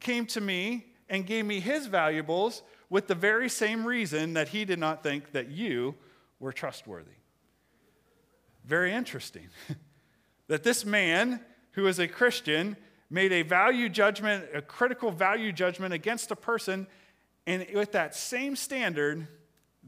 came 0.00 0.26
to 0.26 0.40
me 0.40 0.86
and 1.08 1.26
gave 1.26 1.44
me 1.44 1.60
his 1.60 1.86
valuables 1.86 2.62
with 2.90 3.06
the 3.06 3.14
very 3.14 3.48
same 3.48 3.84
reason 3.84 4.34
that 4.34 4.48
he 4.48 4.64
did 4.64 4.78
not 4.78 5.02
think 5.02 5.32
that 5.32 5.48
you 5.48 5.94
were 6.38 6.52
trustworthy. 6.52 7.10
Very 8.64 8.92
interesting. 8.92 9.48
that 10.48 10.62
this 10.62 10.84
man, 10.84 11.40
who 11.72 11.86
is 11.86 11.98
a 11.98 12.08
Christian, 12.08 12.76
made 13.10 13.32
a 13.32 13.42
value 13.42 13.88
judgment, 13.88 14.44
a 14.54 14.60
critical 14.60 15.10
value 15.10 15.52
judgment 15.52 15.94
against 15.94 16.30
a 16.30 16.36
person, 16.36 16.86
and 17.46 17.66
with 17.72 17.92
that 17.92 18.14
same 18.14 18.56
standard, 18.56 19.26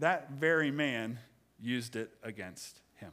that 0.00 0.32
very 0.32 0.70
man 0.70 1.18
used 1.60 1.94
it 1.94 2.10
against 2.22 2.80
him. 2.96 3.12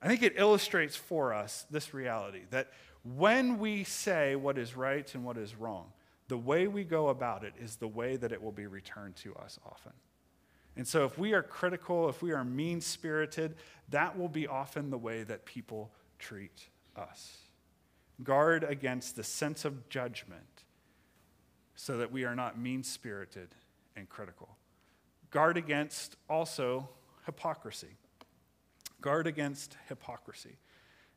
I 0.00 0.08
think 0.08 0.22
it 0.22 0.34
illustrates 0.36 0.94
for 0.94 1.34
us 1.34 1.66
this 1.70 1.92
reality 1.92 2.42
that 2.50 2.68
when 3.02 3.58
we 3.58 3.84
say 3.84 4.36
what 4.36 4.58
is 4.58 4.76
right 4.76 5.12
and 5.14 5.24
what 5.24 5.36
is 5.36 5.54
wrong, 5.54 5.92
the 6.28 6.36
way 6.36 6.68
we 6.68 6.84
go 6.84 7.08
about 7.08 7.44
it 7.44 7.54
is 7.58 7.76
the 7.76 7.88
way 7.88 8.16
that 8.16 8.30
it 8.30 8.42
will 8.42 8.52
be 8.52 8.66
returned 8.66 9.16
to 9.16 9.34
us 9.34 9.58
often. 9.66 9.92
And 10.76 10.86
so, 10.86 11.04
if 11.04 11.18
we 11.18 11.32
are 11.32 11.42
critical, 11.42 12.08
if 12.08 12.22
we 12.22 12.32
are 12.32 12.44
mean 12.44 12.80
spirited, 12.80 13.56
that 13.88 14.16
will 14.16 14.28
be 14.28 14.46
often 14.46 14.90
the 14.90 14.98
way 14.98 15.24
that 15.24 15.44
people 15.44 15.90
treat 16.18 16.68
us. 16.94 17.38
Guard 18.22 18.62
against 18.62 19.16
the 19.16 19.24
sense 19.24 19.64
of 19.64 19.88
judgment 19.88 20.64
so 21.74 21.98
that 21.98 22.12
we 22.12 22.24
are 22.24 22.36
not 22.36 22.58
mean 22.58 22.84
spirited 22.84 23.48
and 23.96 24.08
critical. 24.08 24.56
Guard 25.30 25.56
against 25.56 26.16
also 26.28 26.88
hypocrisy. 27.26 27.96
Guard 29.00 29.26
against 29.26 29.76
hypocrisy. 29.88 30.56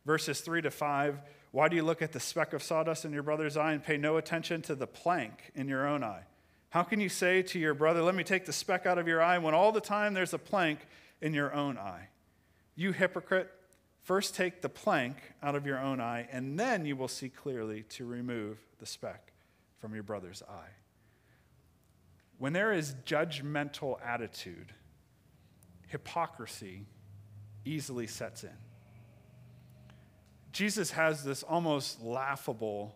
Verses 0.05 0.41
3 0.41 0.61
to 0.61 0.71
5 0.71 1.19
Why 1.51 1.67
do 1.67 1.75
you 1.75 1.83
look 1.83 2.01
at 2.01 2.11
the 2.11 2.19
speck 2.19 2.53
of 2.53 2.61
sawdust 2.61 3.05
in 3.05 3.13
your 3.13 3.23
brother's 3.23 3.57
eye 3.57 3.73
and 3.73 3.83
pay 3.83 3.97
no 3.97 4.17
attention 4.17 4.61
to 4.63 4.75
the 4.75 4.87
plank 4.87 5.51
in 5.55 5.67
your 5.67 5.87
own 5.87 6.03
eye? 6.03 6.23
How 6.69 6.83
can 6.83 6.99
you 6.99 7.09
say 7.09 7.41
to 7.43 7.59
your 7.59 7.73
brother, 7.73 8.01
Let 8.01 8.15
me 8.15 8.23
take 8.23 8.45
the 8.45 8.53
speck 8.53 8.85
out 8.85 8.97
of 8.97 9.07
your 9.07 9.21
eye, 9.21 9.37
when 9.37 9.53
all 9.53 9.71
the 9.71 9.81
time 9.81 10.13
there's 10.13 10.33
a 10.33 10.39
plank 10.39 10.79
in 11.21 11.33
your 11.33 11.53
own 11.53 11.77
eye? 11.77 12.09
You 12.75 12.91
hypocrite, 12.91 13.51
first 14.01 14.35
take 14.35 14.61
the 14.61 14.69
plank 14.69 15.17
out 15.41 15.55
of 15.55 15.65
your 15.65 15.79
own 15.79 15.99
eye, 15.99 16.27
and 16.31 16.59
then 16.59 16.85
you 16.85 16.95
will 16.95 17.07
see 17.07 17.29
clearly 17.29 17.83
to 17.89 18.05
remove 18.05 18.57
the 18.79 18.85
speck 18.85 19.33
from 19.79 19.93
your 19.93 20.03
brother's 20.03 20.41
eye. 20.43 20.82
When 22.37 22.53
there 22.53 22.73
is 22.73 22.95
judgmental 23.05 23.97
attitude, 24.05 24.73
hypocrisy 25.87 26.85
easily 27.65 28.07
sets 28.07 28.43
in. 28.43 28.57
Jesus 30.51 30.91
has 30.91 31.23
this 31.23 31.43
almost 31.43 32.01
laughable 32.01 32.95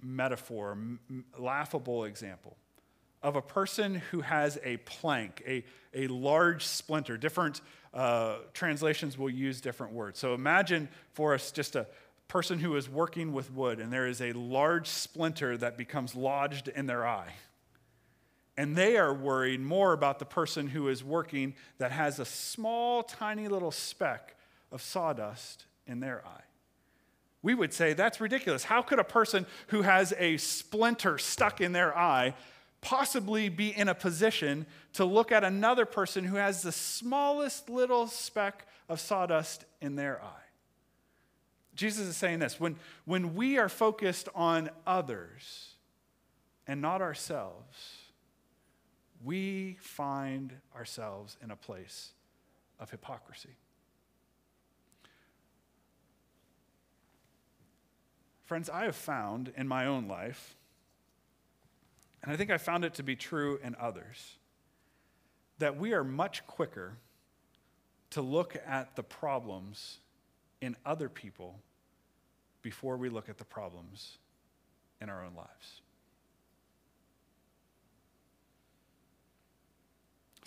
metaphor, 0.00 0.72
m- 0.72 1.24
laughable 1.38 2.04
example 2.04 2.56
of 3.22 3.36
a 3.36 3.42
person 3.42 3.94
who 4.10 4.20
has 4.20 4.58
a 4.64 4.78
plank, 4.78 5.42
a, 5.46 5.64
a 5.94 6.08
large 6.08 6.64
splinter. 6.64 7.16
Different 7.16 7.60
uh, 7.94 8.38
translations 8.52 9.16
will 9.16 9.30
use 9.30 9.60
different 9.60 9.92
words. 9.92 10.18
So 10.18 10.34
imagine 10.34 10.88
for 11.12 11.34
us 11.34 11.52
just 11.52 11.76
a 11.76 11.86
person 12.26 12.58
who 12.58 12.74
is 12.76 12.88
working 12.88 13.32
with 13.32 13.52
wood 13.52 13.78
and 13.78 13.92
there 13.92 14.06
is 14.06 14.20
a 14.20 14.32
large 14.32 14.88
splinter 14.88 15.56
that 15.58 15.76
becomes 15.76 16.14
lodged 16.14 16.68
in 16.68 16.86
their 16.86 17.06
eye. 17.06 17.32
And 18.56 18.76
they 18.76 18.96
are 18.96 19.14
worried 19.14 19.60
more 19.60 19.92
about 19.92 20.18
the 20.18 20.24
person 20.24 20.68
who 20.68 20.88
is 20.88 21.02
working 21.02 21.54
that 21.78 21.90
has 21.90 22.18
a 22.18 22.24
small, 22.24 23.02
tiny 23.02 23.48
little 23.48 23.70
speck 23.70 24.36
of 24.70 24.82
sawdust 24.82 25.64
in 25.86 26.00
their 26.00 26.22
eye. 26.26 26.42
We 27.42 27.54
would 27.54 27.72
say 27.72 27.92
that's 27.92 28.20
ridiculous. 28.20 28.64
How 28.64 28.82
could 28.82 28.98
a 28.98 29.04
person 29.04 29.46
who 29.68 29.82
has 29.82 30.12
a 30.18 30.36
splinter 30.36 31.18
stuck 31.18 31.60
in 31.60 31.72
their 31.72 31.96
eye 31.96 32.34
possibly 32.80 33.48
be 33.48 33.68
in 33.76 33.88
a 33.88 33.94
position 33.94 34.66
to 34.92 35.04
look 35.04 35.32
at 35.32 35.44
another 35.44 35.86
person 35.86 36.24
who 36.24 36.36
has 36.36 36.62
the 36.62 36.72
smallest 36.72 37.68
little 37.68 38.06
speck 38.06 38.66
of 38.88 39.00
sawdust 39.00 39.64
in 39.80 39.96
their 39.96 40.22
eye? 40.22 40.42
Jesus 41.74 42.06
is 42.06 42.16
saying 42.16 42.38
this 42.38 42.60
when, 42.60 42.76
when 43.06 43.34
we 43.34 43.58
are 43.58 43.68
focused 43.68 44.28
on 44.34 44.70
others, 44.86 45.70
and 46.66 46.80
not 46.80 47.02
ourselves, 47.02 48.01
we 49.24 49.76
find 49.80 50.54
ourselves 50.74 51.36
in 51.42 51.50
a 51.50 51.56
place 51.56 52.12
of 52.80 52.90
hypocrisy. 52.90 53.56
Friends, 58.44 58.68
I 58.68 58.84
have 58.84 58.96
found 58.96 59.52
in 59.56 59.68
my 59.68 59.86
own 59.86 60.08
life, 60.08 60.56
and 62.22 62.32
I 62.32 62.36
think 62.36 62.50
I 62.50 62.58
found 62.58 62.84
it 62.84 62.94
to 62.94 63.02
be 63.02 63.16
true 63.16 63.58
in 63.62 63.76
others, 63.78 64.36
that 65.58 65.76
we 65.76 65.92
are 65.92 66.04
much 66.04 66.46
quicker 66.46 66.98
to 68.10 68.20
look 68.20 68.56
at 68.66 68.96
the 68.96 69.02
problems 69.02 69.98
in 70.60 70.76
other 70.84 71.08
people 71.08 71.60
before 72.62 72.96
we 72.96 73.08
look 73.08 73.28
at 73.28 73.38
the 73.38 73.44
problems 73.44 74.18
in 75.00 75.08
our 75.08 75.24
own 75.24 75.34
lives. 75.34 75.81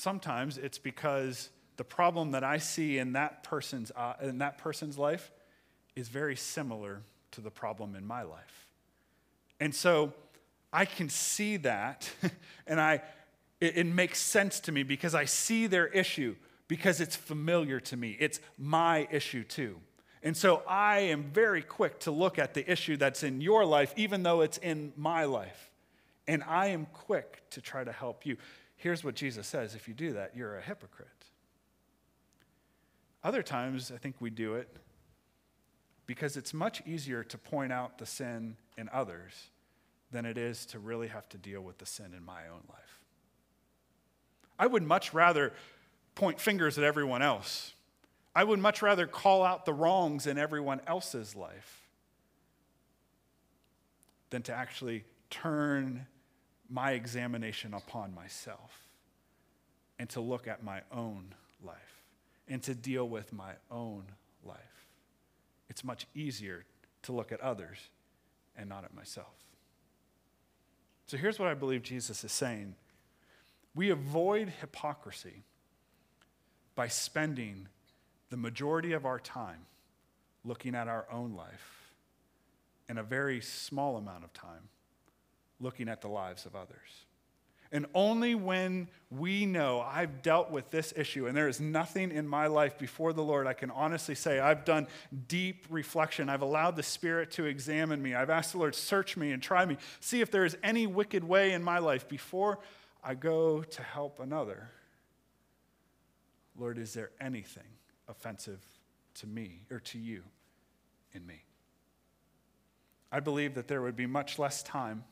Sometimes 0.05 0.59
it's 0.59 0.77
because 0.77 1.50
the 1.77 1.83
problem 1.83 2.33
that 2.33 2.43
I 2.43 2.59
see 2.59 3.00
in 3.00 3.13
that 3.13 3.41
person's, 3.41 3.91
uh, 3.95 4.13
in 4.21 4.38
that 4.38 4.59
person's 4.59 5.00
life 5.00 5.31
is 5.95 6.09
very 6.09 6.35
similar 6.35 7.01
to 7.31 7.41
the 7.41 7.50
problem 7.50 7.95
in 7.95 8.05
my 8.05 8.21
life. 8.21 8.67
And 9.59 9.74
so 9.74 10.13
I 10.71 10.85
can 10.85 11.09
see 11.09 11.57
that, 11.57 12.07
and 12.67 12.79
I, 12.79 13.01
it, 13.59 13.77
it 13.77 13.85
makes 13.88 14.19
sense 14.19 14.59
to 14.59 14.71
me 14.71 14.83
because 14.83 15.15
I 15.15 15.25
see 15.25 15.65
their 15.65 15.88
issue 15.88 16.35
because 16.67 17.01
it's 17.01 17.15
familiar 17.15 17.79
to 17.79 17.97
me. 17.97 18.15
It's 18.19 18.39
my 18.59 19.07
issue 19.09 19.43
too. 19.43 19.79
And 20.21 20.38
so 20.38 20.62
I 20.67 21.00
am 21.00 21.24
very 21.24 21.63
quick 21.63 22.01
to 22.01 22.12
look 22.12 22.38
at 22.38 22.53
the 22.53 22.71
issue 22.71 22.95
that's 22.95 23.24
in 23.24 23.41
your 23.41 23.65
life, 23.65 23.91
even 23.97 24.21
though 24.21 24.41
it's 24.41 24.59
in 24.59 24.93
my 24.95 25.24
life. 25.24 25.71
And 26.27 26.43
I 26.43 26.67
am 26.67 26.85
quick 26.93 27.41
to 27.51 27.62
try 27.62 27.83
to 27.83 27.91
help 27.91 28.24
you. 28.24 28.38
Here's 28.86 29.04
what 29.04 29.15
Jesus 29.15 29.48
says 29.48 29.74
if 29.74 29.88
you 29.88 29.96
do 29.96 30.13
that, 30.13 30.36
you're 30.36 30.58
a 30.58 30.62
hypocrite. 30.62 31.08
Other 33.24 33.42
times, 33.42 33.92
I 33.92 33.98
think 33.98 34.18
we 34.20 34.30
do 34.30 34.54
it 34.54 34.70
because 36.06 36.38
it's 36.38 36.54
much 36.54 36.84
easier 36.86 37.24
to 37.24 37.38
point 37.39 37.74
out 37.74 37.98
the 37.98 38.06
sin 38.06 38.58
in 38.77 38.88
others 38.94 39.50
than 40.12 40.24
it 40.24 40.38
is 40.38 40.68
to 40.68 40.77
really 40.77 41.08
have 41.08 41.27
to 41.30 41.38
deal 41.39 41.62
with 41.62 41.80
the 41.80 41.88
sin 41.88 42.13
in 42.15 42.24
my 42.24 42.42
own 42.48 42.62
life. 42.70 43.01
I 44.60 44.68
would 44.68 44.84
much 44.84 45.15
rather 45.15 45.54
point 46.13 46.39
fingers 46.39 46.77
at 46.77 46.84
everyone 46.84 47.24
else. 47.24 47.74
I 48.36 48.44
would 48.44 48.60
much 48.60 48.84
rather 48.84 49.08
call 49.08 49.44
out 49.44 49.65
the 49.65 49.74
wrongs 49.74 50.27
in 50.27 50.38
everyone 50.38 50.80
else's 50.86 51.36
life 51.36 51.88
than 54.30 54.44
to 54.44 54.54
actually 54.54 55.06
turn 55.32 56.06
my 56.69 56.91
examination 56.91 57.74
upon 57.74 58.13
myself 58.13 58.89
and 60.00 60.10
to 60.10 60.22
look 60.22 60.48
at 60.48 60.63
my 60.63 60.81
own 60.91 61.34
life 61.63 62.03
and 62.48 62.62
to 62.63 62.75
deal 62.75 63.07
with 63.07 63.34
my 63.34 63.53
own 63.72 64.03
life. 64.43 64.88
It's 65.69 65.84
much 65.84 66.07
easier 66.13 66.65
to 67.03 67.12
look 67.12 67.31
at 67.31 67.39
others 67.41 67.77
and 68.57 68.69
not 68.69 68.84
at 68.84 68.93
myself. 68.93 69.34
So 71.07 71.17
here's 71.17 71.38
what 71.38 71.48
I 71.48 71.53
believe 71.53 71.84
Jesus 71.84 72.24
is 72.24 72.31
saying 72.31 72.75
we 73.74 73.89
avoid 73.89 74.53
hypocrisy 74.62 75.43
by 76.75 76.88
spending 76.88 77.67
the 78.29 78.38
majority 78.38 78.93
of 78.93 79.05
our 79.05 79.19
time 79.19 79.65
looking 80.43 80.75
at 80.75 80.88
our 80.88 81.05
own 81.12 81.36
life 81.36 81.91
and 82.88 82.98
a 82.98 83.03
very 83.03 83.41
small 83.41 83.98
amount 83.98 84.24
of 84.24 84.34
time 84.34 84.69
looking 85.65 85.89
at 85.89 86.00
the 86.00 86.07
lives 86.07 86.45
of 86.45 86.55
others. 86.55 87.05
And 87.72 87.88
only 87.93 88.36
when 88.36 88.88
we 89.10 89.45
know 89.45 89.81
I've 89.81 90.22
dealt 90.22 90.51
with 90.51 90.69
this 90.69 90.93
issue 90.95 91.25
and 91.25 91.36
there 91.36 91.50
is 91.50 91.60
nothing 91.60 92.12
in 92.12 92.27
my 92.27 92.48
life 92.48 92.77
before 92.77 93.12
the 93.12 93.24
Lord, 93.24 93.48
I 93.48 93.53
can 93.53 93.72
honestly 93.72 94.15
say 94.15 94.39
I've 94.39 94.63
done 94.63 94.88
deep 95.27 95.65
reflection. 95.69 96.29
I've 96.29 96.43
allowed 96.43 96.75
the 96.75 96.84
Spirit 96.84 97.31
to 97.31 97.45
examine 97.45 98.01
me. 98.01 98.13
I've 98.13 98.29
asked 98.29 98.51
the 98.51 98.60
Lord, 98.60 98.75
search 98.75 99.17
me 99.17 99.31
and 99.31 99.41
try 99.41 99.65
me, 99.65 99.78
see 99.99 100.21
if 100.21 100.30
there 100.30 100.45
is 100.45 100.56
any 100.63 100.86
wicked 100.86 101.23
way 101.23 101.51
in 101.51 101.63
my 101.63 101.80
life 101.80 102.08
before 102.08 102.60
I 103.04 103.15
go 103.15 103.63
to 103.63 103.82
help 103.82 104.19
another. 104.19 104.69
Lord, 106.58 106.78
is 106.78 106.93
there 106.93 107.10
anything 107.19 107.67
offensive 108.08 108.63
to 109.15 109.28
me 109.28 109.63
or 109.71 109.80
to 109.80 109.97
you 109.97 110.23
in 111.13 111.25
me? 111.25 111.43
I 113.12 113.19
believe 113.19 113.56
that 113.56 113.67
there 113.67 113.82
would 113.82 113.95
be 113.95 114.06
much 114.06 114.38
less 114.38 114.62
time 114.62 115.04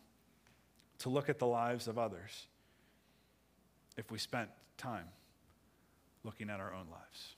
to 1.04 1.10
look 1.10 1.30
at 1.30 1.40
the 1.40 1.48
lives 1.48 1.88
of 1.88 1.98
others 1.98 2.48
if 3.96 4.12
we 4.12 4.18
spent 4.18 4.50
time 4.78 5.08
looking 6.24 6.50
at 6.50 6.60
our 6.60 6.74
own 6.74 6.88
lives. 6.92 7.36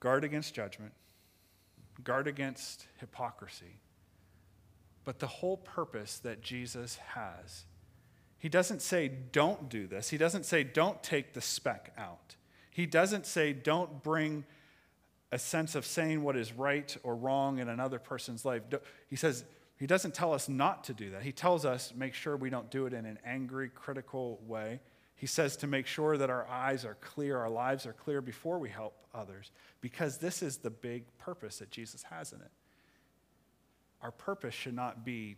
Guard 0.00 0.24
against 0.24 0.54
judgment, 0.54 0.92
guard 2.04 2.26
against 2.26 2.86
hypocrisy. 2.98 3.80
But 5.04 5.20
the 5.20 5.26
whole 5.26 5.56
purpose 5.56 6.18
that 6.18 6.42
Jesus 6.42 6.96
has 7.14 7.64
he 8.38 8.48
doesn't 8.48 8.82
say, 8.82 9.08
don't 9.08 9.68
do 9.68 9.86
this. 9.86 10.10
He 10.10 10.18
doesn't 10.18 10.44
say, 10.44 10.62
don't 10.62 11.02
take 11.02 11.32
the 11.32 11.40
speck 11.40 11.92
out. 11.96 12.36
He 12.70 12.86
doesn't 12.86 13.26
say, 13.26 13.52
don't 13.52 14.02
bring 14.02 14.44
a 15.32 15.38
sense 15.38 15.74
of 15.74 15.86
saying 15.86 16.22
what 16.22 16.36
is 16.36 16.52
right 16.52 16.96
or 17.02 17.16
wrong 17.16 17.58
in 17.58 17.68
another 17.68 17.98
person's 17.98 18.44
life. 18.44 18.62
He 19.08 19.16
says, 19.16 19.44
he 19.78 19.86
doesn't 19.86 20.14
tell 20.14 20.32
us 20.32 20.48
not 20.48 20.84
to 20.84 20.94
do 20.94 21.10
that. 21.10 21.22
He 21.22 21.32
tells 21.32 21.64
us 21.64 21.92
make 21.94 22.14
sure 22.14 22.36
we 22.36 22.50
don't 22.50 22.70
do 22.70 22.86
it 22.86 22.92
in 22.92 23.04
an 23.04 23.18
angry, 23.24 23.68
critical 23.68 24.40
way. 24.46 24.80
He 25.16 25.26
says 25.26 25.56
to 25.58 25.66
make 25.66 25.86
sure 25.86 26.16
that 26.16 26.30
our 26.30 26.46
eyes 26.48 26.84
are 26.84 26.96
clear, 27.00 27.38
our 27.38 27.50
lives 27.50 27.86
are 27.86 27.92
clear 27.92 28.20
before 28.20 28.58
we 28.58 28.68
help 28.68 28.94
others, 29.14 29.50
because 29.80 30.18
this 30.18 30.42
is 30.42 30.58
the 30.58 30.70
big 30.70 31.04
purpose 31.18 31.58
that 31.58 31.70
Jesus 31.70 32.02
has 32.04 32.32
in 32.32 32.40
it. 32.40 32.50
Our 34.02 34.10
purpose 34.10 34.54
should 34.54 34.74
not 34.74 35.04
be 35.04 35.36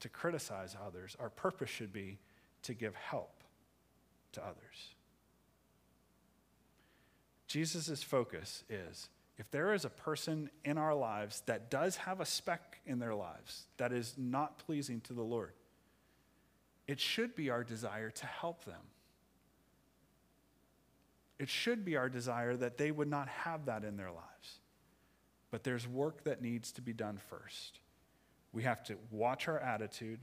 to 0.00 0.08
criticize 0.08 0.76
others, 0.86 1.16
our 1.18 1.30
purpose 1.30 1.70
should 1.70 1.92
be 1.92 2.18
to 2.62 2.74
give 2.74 2.94
help 2.94 3.42
to 4.32 4.40
others. 4.40 4.94
Jesus' 7.48 8.02
focus 8.02 8.62
is 8.68 9.08
if 9.38 9.50
there 9.52 9.72
is 9.72 9.84
a 9.84 9.90
person 9.90 10.50
in 10.64 10.76
our 10.76 10.94
lives 10.94 11.42
that 11.46 11.70
does 11.70 11.96
have 11.96 12.20
a 12.20 12.26
speck 12.26 12.80
in 12.84 12.98
their 12.98 13.14
lives 13.14 13.66
that 13.76 13.92
is 13.92 14.14
not 14.18 14.58
pleasing 14.58 15.00
to 15.02 15.12
the 15.12 15.22
Lord, 15.22 15.52
it 16.88 16.98
should 16.98 17.36
be 17.36 17.48
our 17.48 17.62
desire 17.62 18.10
to 18.10 18.26
help 18.26 18.64
them. 18.64 18.80
It 21.38 21.48
should 21.48 21.84
be 21.84 21.96
our 21.96 22.08
desire 22.08 22.56
that 22.56 22.78
they 22.78 22.90
would 22.90 23.08
not 23.08 23.28
have 23.28 23.66
that 23.66 23.84
in 23.84 23.96
their 23.96 24.10
lives. 24.10 24.58
But 25.52 25.62
there's 25.62 25.86
work 25.86 26.24
that 26.24 26.42
needs 26.42 26.72
to 26.72 26.82
be 26.82 26.92
done 26.92 27.18
first. 27.30 27.78
We 28.52 28.64
have 28.64 28.82
to 28.84 28.96
watch 29.12 29.46
our 29.46 29.60
attitude 29.60 30.18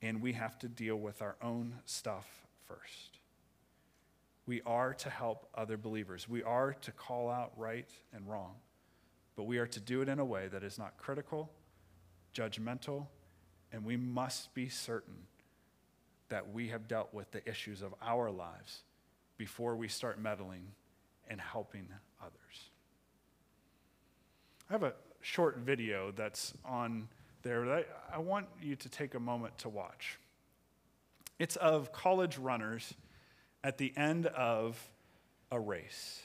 and 0.00 0.22
we 0.22 0.32
have 0.32 0.58
to 0.60 0.68
deal 0.68 0.96
with 0.96 1.20
our 1.20 1.36
own 1.42 1.74
stuff 1.84 2.26
first. 2.66 3.19
We 4.50 4.62
are 4.66 4.94
to 4.94 5.10
help 5.10 5.46
other 5.54 5.76
believers. 5.76 6.28
We 6.28 6.42
are 6.42 6.72
to 6.80 6.90
call 6.90 7.30
out 7.30 7.52
right 7.56 7.88
and 8.12 8.28
wrong, 8.28 8.56
but 9.36 9.44
we 9.44 9.58
are 9.58 9.66
to 9.68 9.78
do 9.78 10.02
it 10.02 10.08
in 10.08 10.18
a 10.18 10.24
way 10.24 10.48
that 10.48 10.64
is 10.64 10.76
not 10.76 10.96
critical, 10.96 11.52
judgmental, 12.34 13.06
and 13.70 13.84
we 13.84 13.96
must 13.96 14.52
be 14.52 14.68
certain 14.68 15.28
that 16.30 16.52
we 16.52 16.66
have 16.66 16.88
dealt 16.88 17.14
with 17.14 17.30
the 17.30 17.48
issues 17.48 17.80
of 17.80 17.94
our 18.02 18.28
lives 18.28 18.82
before 19.36 19.76
we 19.76 19.86
start 19.86 20.20
meddling 20.20 20.72
and 21.28 21.40
helping 21.40 21.86
others. 22.20 22.70
I 24.68 24.72
have 24.72 24.82
a 24.82 24.94
short 25.20 25.58
video 25.58 26.10
that's 26.10 26.54
on 26.64 27.06
there 27.42 27.64
that 27.66 27.86
I, 28.10 28.16
I 28.16 28.18
want 28.18 28.48
you 28.60 28.74
to 28.74 28.88
take 28.88 29.14
a 29.14 29.20
moment 29.20 29.56
to 29.58 29.68
watch. 29.68 30.18
It's 31.38 31.54
of 31.54 31.92
college 31.92 32.36
runners 32.36 32.94
at 33.62 33.78
the 33.78 33.92
end 33.96 34.26
of 34.26 34.78
a 35.50 35.58
race. 35.58 36.22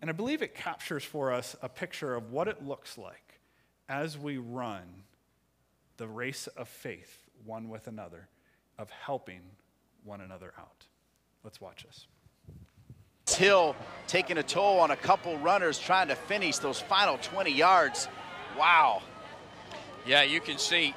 And 0.00 0.10
I 0.10 0.12
believe 0.12 0.42
it 0.42 0.54
captures 0.54 1.04
for 1.04 1.32
us 1.32 1.56
a 1.62 1.68
picture 1.68 2.14
of 2.14 2.30
what 2.30 2.48
it 2.48 2.64
looks 2.64 2.98
like 2.98 3.40
as 3.88 4.18
we 4.18 4.38
run 4.38 5.04
the 5.96 6.06
race 6.06 6.46
of 6.46 6.68
faith 6.68 7.20
one 7.44 7.68
with 7.68 7.86
another, 7.86 8.28
of 8.78 8.90
helping 8.90 9.40
one 10.04 10.20
another 10.20 10.52
out. 10.58 10.86
Let's 11.42 11.60
watch 11.60 11.84
this. 11.84 12.06
Hill 13.28 13.74
taking 14.06 14.38
a 14.38 14.42
toll 14.42 14.78
on 14.80 14.90
a 14.90 14.96
couple 14.96 15.36
runners 15.38 15.78
trying 15.78 16.08
to 16.08 16.14
finish 16.14 16.58
those 16.58 16.80
final 16.80 17.18
20 17.18 17.50
yards. 17.50 18.08
Wow. 18.58 19.02
Yeah, 20.06 20.22
you 20.22 20.40
can 20.40 20.58
see 20.58 20.94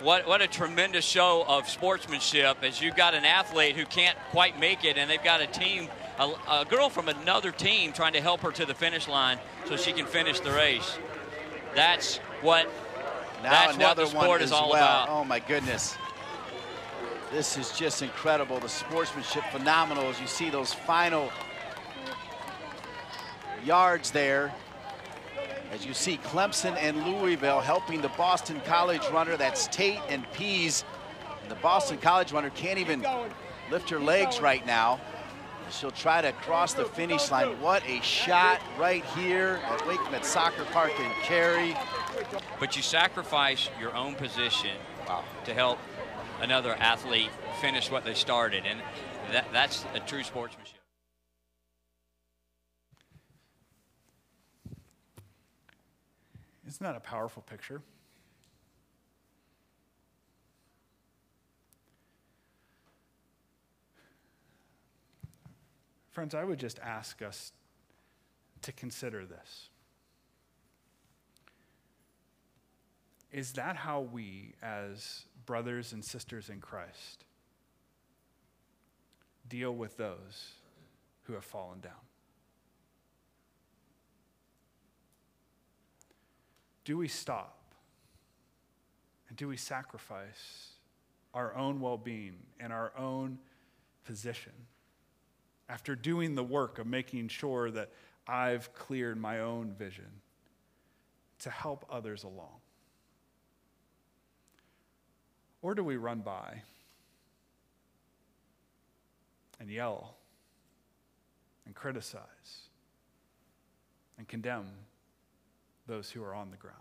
what, 0.00 0.26
what 0.26 0.42
a 0.42 0.46
tremendous 0.46 1.04
show 1.04 1.44
of 1.48 1.68
sportsmanship 1.68 2.58
as 2.62 2.80
you've 2.80 2.96
got 2.96 3.14
an 3.14 3.24
athlete 3.24 3.76
who 3.76 3.86
can't 3.86 4.16
quite 4.30 4.58
make 4.60 4.84
it, 4.84 4.98
and 4.98 5.10
they've 5.10 5.22
got 5.22 5.40
a 5.40 5.46
team, 5.46 5.88
a, 6.18 6.32
a 6.50 6.64
girl 6.68 6.90
from 6.90 7.08
another 7.08 7.50
team 7.50 7.92
trying 7.92 8.12
to 8.12 8.20
help 8.20 8.40
her 8.40 8.52
to 8.52 8.66
the 8.66 8.74
finish 8.74 9.08
line 9.08 9.38
so 9.66 9.76
she 9.76 9.92
can 9.92 10.06
finish 10.06 10.40
the 10.40 10.50
race. 10.50 10.98
That's 11.74 12.18
what 12.42 12.70
Now 13.42 13.50
That's 13.50 13.78
what 13.78 13.96
the 13.96 14.06
sport 14.06 14.28
one 14.28 14.42
is 14.42 14.52
all 14.52 14.70
well. 14.70 15.04
about. 15.04 15.08
Oh 15.08 15.24
my 15.24 15.38
goodness. 15.40 15.96
This 17.32 17.56
is 17.58 17.72
just 17.72 18.02
incredible. 18.02 18.60
The 18.60 18.68
sportsmanship 18.68 19.44
phenomenal 19.50 20.04
as 20.08 20.20
you 20.20 20.26
see 20.26 20.48
those 20.48 20.72
final 20.72 21.30
yards 23.64 24.10
there. 24.10 24.54
As 25.70 25.84
you 25.84 25.94
see 25.94 26.18
Clemson 26.18 26.76
and 26.76 27.04
Louisville 27.04 27.60
helping 27.60 28.00
the 28.00 28.08
Boston 28.10 28.60
College 28.64 29.02
runner. 29.10 29.36
That's 29.36 29.66
Tate 29.68 30.00
and 30.08 30.30
Pease. 30.32 30.84
And 31.42 31.50
the 31.50 31.56
Boston 31.56 31.98
College 31.98 32.32
runner 32.32 32.50
can't 32.50 32.78
even 32.78 33.04
lift 33.70 33.90
her 33.90 34.00
legs 34.00 34.40
right 34.40 34.64
now. 34.66 35.00
She'll 35.70 35.90
try 35.90 36.22
to 36.22 36.32
cross 36.32 36.74
the 36.74 36.84
finish 36.84 37.30
line. 37.30 37.60
What 37.60 37.82
a 37.88 38.00
shot 38.00 38.60
right 38.78 39.04
here 39.16 39.60
at 39.64 39.80
WakeMed 39.80 40.24
Soccer 40.24 40.64
Park 40.66 40.92
in 41.00 41.10
Cary. 41.22 41.76
But 42.60 42.76
you 42.76 42.82
sacrifice 42.82 43.68
your 43.80 43.94
own 43.94 44.14
position 44.14 44.76
to 45.44 45.54
help 45.54 45.78
another 46.40 46.74
athlete 46.74 47.30
finish 47.60 47.90
what 47.90 48.04
they 48.04 48.14
started, 48.14 48.64
and 48.64 48.80
that, 49.32 49.46
that's 49.52 49.84
a 49.94 50.00
true 50.00 50.22
sportsmanship. 50.22 50.75
Isn't 56.76 56.84
that 56.84 56.94
a 56.94 57.00
powerful 57.00 57.40
picture? 57.40 57.80
Friends, 66.10 66.34
I 66.34 66.44
would 66.44 66.58
just 66.58 66.78
ask 66.80 67.22
us 67.22 67.52
to 68.60 68.72
consider 68.72 69.24
this. 69.24 69.70
Is 73.32 73.54
that 73.54 73.76
how 73.76 74.02
we, 74.02 74.52
as 74.62 75.24
brothers 75.46 75.94
and 75.94 76.04
sisters 76.04 76.50
in 76.50 76.60
Christ, 76.60 77.24
deal 79.48 79.74
with 79.74 79.96
those 79.96 80.50
who 81.22 81.32
have 81.32 81.44
fallen 81.44 81.80
down? 81.80 82.05
Do 86.86 86.96
we 86.96 87.08
stop? 87.08 87.58
And 89.28 89.36
do 89.36 89.48
we 89.48 89.56
sacrifice 89.56 90.68
our 91.34 91.52
own 91.56 91.80
well 91.80 91.98
being 91.98 92.36
and 92.60 92.72
our 92.72 92.92
own 92.96 93.38
position 94.04 94.52
after 95.68 95.96
doing 95.96 96.36
the 96.36 96.44
work 96.44 96.78
of 96.78 96.86
making 96.86 97.26
sure 97.26 97.72
that 97.72 97.90
I've 98.28 98.72
cleared 98.72 99.18
my 99.18 99.40
own 99.40 99.72
vision 99.76 100.06
to 101.40 101.50
help 101.50 101.84
others 101.90 102.22
along? 102.22 102.60
Or 105.62 105.74
do 105.74 105.82
we 105.82 105.96
run 105.96 106.20
by 106.20 106.62
and 109.58 109.68
yell 109.68 110.14
and 111.64 111.74
criticize 111.74 112.20
and 114.18 114.28
condemn 114.28 114.68
those 115.86 116.10
who 116.10 116.22
are 116.22 116.34
on 116.34 116.50
the 116.50 116.56
ground? 116.56 116.76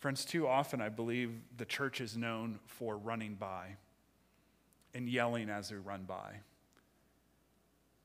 Friends, 0.00 0.24
too 0.24 0.46
often 0.46 0.80
I 0.80 0.88
believe 0.88 1.32
the 1.56 1.64
church 1.64 2.00
is 2.00 2.16
known 2.16 2.60
for 2.66 2.96
running 2.96 3.34
by 3.34 3.76
and 4.94 5.08
yelling 5.08 5.50
as 5.50 5.72
we 5.72 5.78
run 5.78 6.04
by 6.04 6.36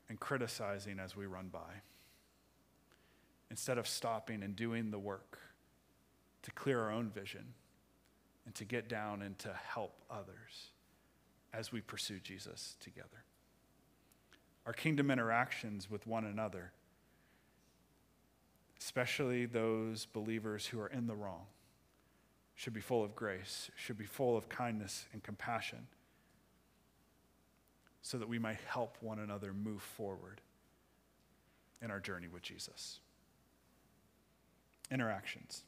and 0.08 0.18
criticizing 0.18 0.98
as 0.98 1.16
we 1.16 1.26
run 1.26 1.48
by 1.48 1.82
instead 3.50 3.78
of 3.78 3.86
stopping 3.86 4.42
and 4.42 4.56
doing 4.56 4.90
the 4.90 4.98
work 4.98 5.38
to 6.42 6.50
clear 6.50 6.80
our 6.80 6.90
own 6.90 7.08
vision 7.08 7.54
and 8.44 8.54
to 8.54 8.64
get 8.64 8.88
down 8.88 9.22
and 9.22 9.38
to 9.38 9.52
help 9.52 9.94
others 10.10 10.72
as 11.52 11.72
we 11.72 11.80
pursue 11.80 12.18
Jesus 12.18 12.76
together. 12.80 13.24
Our 14.66 14.72
kingdom 14.72 15.10
interactions 15.10 15.90
with 15.90 16.06
one 16.06 16.24
another, 16.24 16.72
especially 18.80 19.46
those 19.46 20.06
believers 20.06 20.66
who 20.66 20.80
are 20.80 20.88
in 20.88 21.06
the 21.06 21.14
wrong, 21.14 21.46
should 22.54 22.72
be 22.72 22.80
full 22.80 23.02
of 23.02 23.14
grace, 23.16 23.70
should 23.76 23.98
be 23.98 24.04
full 24.04 24.36
of 24.36 24.48
kindness 24.48 25.06
and 25.12 25.22
compassion, 25.22 25.86
so 28.02 28.18
that 28.18 28.28
we 28.28 28.38
might 28.38 28.58
help 28.68 28.96
one 29.00 29.18
another 29.18 29.52
move 29.52 29.82
forward 29.82 30.40
in 31.82 31.90
our 31.90 32.00
journey 32.00 32.28
with 32.28 32.42
Jesus. 32.42 33.00
Interactions. 34.90 35.62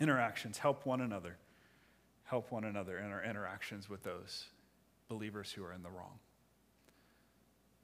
Interactions 0.00 0.58
help 0.58 0.84
one 0.84 1.00
another, 1.00 1.36
help 2.24 2.50
one 2.52 2.64
another 2.64 2.98
in 2.98 3.10
our 3.10 3.22
interactions 3.22 3.88
with 3.88 4.02
those 4.02 4.46
believers 5.08 5.52
who 5.52 5.64
are 5.64 5.72
in 5.72 5.82
the 5.82 5.90
wrong. 5.90 6.18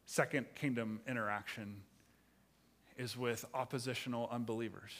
Second 0.06 0.46
kingdom 0.54 1.00
interaction 1.08 1.76
is 2.96 3.16
with 3.16 3.44
oppositional 3.54 4.28
unbelievers. 4.30 4.92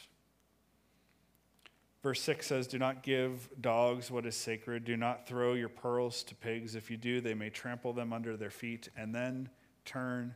Verse 2.02 2.20
6 2.20 2.46
says, 2.46 2.66
Do 2.66 2.78
not 2.78 3.02
give 3.02 3.48
dogs 3.60 4.10
what 4.10 4.26
is 4.26 4.36
sacred. 4.36 4.84
Do 4.84 4.96
not 4.96 5.26
throw 5.26 5.54
your 5.54 5.70
pearls 5.70 6.22
to 6.24 6.34
pigs. 6.34 6.74
If 6.74 6.90
you 6.90 6.98
do, 6.98 7.22
they 7.22 7.32
may 7.32 7.48
trample 7.48 7.94
them 7.94 8.12
under 8.12 8.36
their 8.36 8.50
feet 8.50 8.90
and 8.94 9.14
then 9.14 9.48
turn 9.86 10.34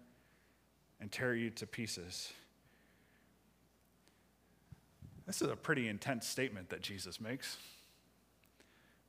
and 0.98 1.12
tear 1.12 1.34
you 1.34 1.50
to 1.50 1.66
pieces. 1.66 2.32
This 5.26 5.42
is 5.42 5.50
a 5.50 5.56
pretty 5.56 5.88
intense 5.88 6.26
statement 6.26 6.70
that 6.70 6.80
Jesus 6.80 7.20
makes. 7.20 7.58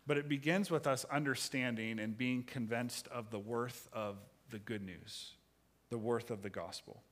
But 0.06 0.18
it 0.18 0.28
begins 0.28 0.70
with 0.70 0.86
us 0.86 1.06
understanding 1.06 1.98
and 1.98 2.18
being 2.18 2.44
convinced 2.44 3.08
of 3.08 3.30
the 3.30 3.40
worth 3.40 3.88
of 3.94 4.18
the 4.50 4.60
good 4.60 4.84
news, 4.84 5.36
the 5.92 5.98
worth 5.98 6.30
of 6.30 6.42
the 6.42 6.50
gospel. 6.50 7.04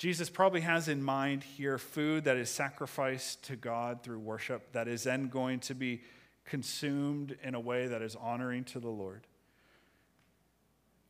Jesus 0.00 0.30
probably 0.30 0.62
has 0.62 0.88
in 0.88 1.02
mind 1.02 1.44
here 1.44 1.76
food 1.76 2.24
that 2.24 2.38
is 2.38 2.48
sacrificed 2.48 3.42
to 3.42 3.54
God 3.54 4.02
through 4.02 4.20
worship, 4.20 4.72
that 4.72 4.88
is 4.88 5.02
then 5.02 5.28
going 5.28 5.60
to 5.60 5.74
be 5.74 6.00
consumed 6.46 7.36
in 7.42 7.54
a 7.54 7.60
way 7.60 7.86
that 7.86 8.00
is 8.00 8.16
honoring 8.16 8.64
to 8.64 8.80
the 8.80 8.88
Lord. 8.88 9.26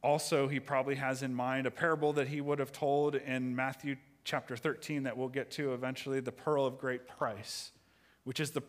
Also, 0.02 0.48
he 0.48 0.58
probably 0.58 0.96
has 0.96 1.22
in 1.22 1.32
mind 1.32 1.68
a 1.68 1.70
parable 1.70 2.12
that 2.14 2.26
he 2.26 2.40
would 2.40 2.58
have 2.58 2.72
told 2.72 3.14
in 3.14 3.54
Matthew 3.54 3.94
chapter 4.24 4.56
13 4.56 5.04
that 5.04 5.16
we'll 5.16 5.28
get 5.28 5.52
to 5.52 5.72
eventually, 5.72 6.18
the 6.18 6.32
pearl 6.32 6.66
of 6.66 6.76
great 6.76 7.06
price, 7.06 7.70
which 8.24 8.40
is 8.40 8.50
the, 8.50 8.62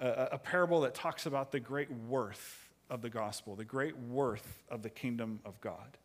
uh, 0.00 0.28
a 0.32 0.38
parable 0.38 0.80
that 0.80 0.94
talks 0.94 1.26
about 1.26 1.52
the 1.52 1.60
great 1.60 1.92
worth 1.92 2.70
of 2.88 3.02
the 3.02 3.10
gospel, 3.10 3.56
the 3.56 3.66
great 3.66 3.98
worth 3.98 4.62
of 4.70 4.80
the 4.80 4.88
kingdom 4.88 5.38
of 5.44 5.60
God. 5.60 5.98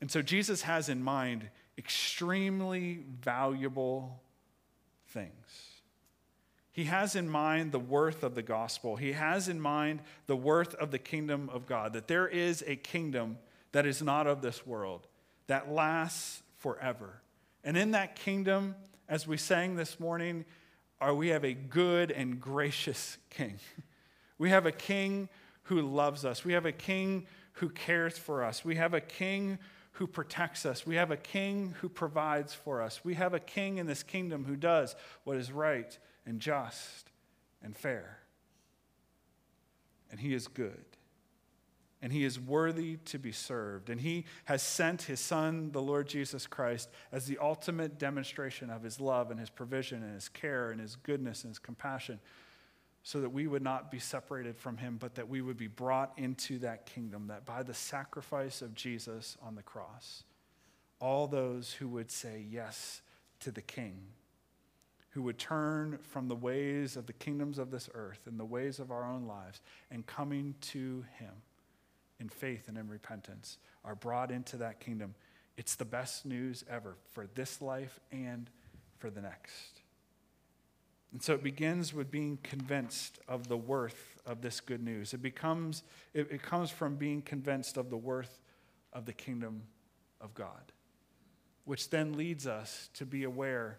And 0.00 0.10
so 0.10 0.22
Jesus 0.22 0.62
has 0.62 0.88
in 0.88 1.02
mind 1.02 1.50
extremely 1.78 3.04
valuable 3.22 4.20
things. 5.06 5.30
He 6.72 6.84
has 6.84 7.16
in 7.16 7.28
mind 7.28 7.72
the 7.72 7.78
worth 7.78 8.22
of 8.22 8.34
the 8.34 8.42
gospel. 8.42 8.96
He 8.96 9.12
has 9.12 9.48
in 9.48 9.60
mind 9.60 10.00
the 10.26 10.36
worth 10.36 10.74
of 10.74 10.90
the 10.90 10.98
kingdom 10.98 11.48
of 11.52 11.66
God, 11.66 11.92
that 11.94 12.08
there 12.08 12.28
is 12.28 12.62
a 12.66 12.76
kingdom 12.76 13.38
that 13.72 13.86
is 13.86 14.02
not 14.02 14.26
of 14.26 14.42
this 14.42 14.66
world, 14.66 15.06
that 15.46 15.72
lasts 15.72 16.42
forever. 16.58 17.22
And 17.64 17.76
in 17.76 17.92
that 17.92 18.16
kingdom, 18.16 18.74
as 19.08 19.26
we 19.26 19.36
sang 19.36 19.76
this 19.76 19.98
morning, 19.98 20.44
are 21.00 21.14
we 21.14 21.28
have 21.28 21.44
a 21.44 21.54
good 21.54 22.10
and 22.10 22.40
gracious 22.40 23.16
king. 23.30 23.58
We 24.40 24.50
have 24.50 24.66
a 24.66 24.70
king 24.70 25.28
who 25.64 25.82
loves 25.82 26.24
us. 26.24 26.44
We 26.44 26.52
have 26.52 26.64
a 26.64 26.70
king 26.70 27.26
who 27.54 27.70
cares 27.70 28.16
for 28.16 28.44
us. 28.44 28.64
We 28.64 28.76
have 28.76 28.94
a 28.94 29.00
king 29.00 29.58
who 29.98 30.06
protects 30.06 30.64
us. 30.64 30.86
We 30.86 30.94
have 30.94 31.10
a 31.10 31.16
king 31.16 31.74
who 31.80 31.88
provides 31.88 32.54
for 32.54 32.80
us. 32.80 33.04
We 33.04 33.14
have 33.14 33.34
a 33.34 33.40
king 33.40 33.78
in 33.78 33.86
this 33.86 34.04
kingdom 34.04 34.44
who 34.44 34.54
does 34.54 34.94
what 35.24 35.36
is 35.36 35.50
right 35.50 35.98
and 36.24 36.40
just 36.40 37.10
and 37.62 37.76
fair. 37.76 38.20
And 40.10 40.20
he 40.20 40.34
is 40.34 40.46
good. 40.46 40.84
And 42.00 42.12
he 42.12 42.24
is 42.24 42.38
worthy 42.38 42.98
to 43.06 43.18
be 43.18 43.32
served. 43.32 43.90
And 43.90 44.00
he 44.00 44.24
has 44.44 44.62
sent 44.62 45.02
his 45.02 45.18
son, 45.18 45.72
the 45.72 45.82
Lord 45.82 46.06
Jesus 46.06 46.46
Christ, 46.46 46.88
as 47.10 47.26
the 47.26 47.38
ultimate 47.38 47.98
demonstration 47.98 48.70
of 48.70 48.84
his 48.84 49.00
love 49.00 49.32
and 49.32 49.40
his 49.40 49.50
provision 49.50 50.04
and 50.04 50.14
his 50.14 50.28
care 50.28 50.70
and 50.70 50.80
his 50.80 50.94
goodness 50.94 51.42
and 51.42 51.50
his 51.50 51.58
compassion 51.58 52.20
so 53.08 53.22
that 53.22 53.30
we 53.30 53.46
would 53.46 53.62
not 53.62 53.90
be 53.90 53.98
separated 53.98 54.54
from 54.54 54.76
him, 54.76 54.98
but 55.00 55.14
that 55.14 55.30
we 55.30 55.40
would 55.40 55.56
be 55.56 55.66
brought 55.66 56.12
into 56.18 56.58
that 56.58 56.84
kingdom, 56.84 57.28
that 57.28 57.46
by 57.46 57.62
the 57.62 57.72
sacrifice 57.72 58.60
of 58.60 58.74
Jesus 58.74 59.38
on 59.40 59.54
the 59.54 59.62
cross, 59.62 60.24
all 61.00 61.26
those 61.26 61.72
who 61.72 61.88
would 61.88 62.10
say 62.10 62.44
yes 62.50 63.00
to 63.40 63.50
the 63.50 63.62
king, 63.62 63.96
who 65.12 65.22
would 65.22 65.38
turn 65.38 65.98
from 66.02 66.28
the 66.28 66.34
ways 66.34 66.98
of 66.98 67.06
the 67.06 67.14
kingdoms 67.14 67.58
of 67.58 67.70
this 67.70 67.88
earth 67.94 68.20
and 68.26 68.38
the 68.38 68.44
ways 68.44 68.78
of 68.78 68.90
our 68.90 69.10
own 69.10 69.26
lives 69.26 69.62
and 69.90 70.06
coming 70.06 70.54
to 70.60 71.02
him 71.18 71.32
in 72.20 72.28
faith 72.28 72.68
and 72.68 72.76
in 72.76 72.88
repentance, 72.88 73.56
are 73.86 73.94
brought 73.94 74.30
into 74.30 74.58
that 74.58 74.80
kingdom. 74.80 75.14
It's 75.56 75.76
the 75.76 75.86
best 75.86 76.26
news 76.26 76.62
ever 76.68 76.98
for 77.14 77.26
this 77.26 77.62
life 77.62 78.00
and 78.12 78.50
for 78.98 79.08
the 79.08 79.22
next. 79.22 79.80
And 81.12 81.22
so 81.22 81.34
it 81.34 81.42
begins 81.42 81.94
with 81.94 82.10
being 82.10 82.38
convinced 82.42 83.18
of 83.28 83.48
the 83.48 83.56
worth 83.56 84.18
of 84.26 84.42
this 84.42 84.60
good 84.60 84.82
news. 84.82 85.14
It 85.14 85.22
becomes 85.22 85.82
it, 86.12 86.28
it 86.30 86.42
comes 86.42 86.70
from 86.70 86.96
being 86.96 87.22
convinced 87.22 87.76
of 87.76 87.88
the 87.90 87.96
worth 87.96 88.42
of 88.92 89.06
the 89.06 89.12
kingdom 89.12 89.62
of 90.20 90.34
God, 90.34 90.72
which 91.64 91.90
then 91.90 92.12
leads 92.12 92.46
us 92.46 92.90
to 92.94 93.06
be 93.06 93.24
aware 93.24 93.78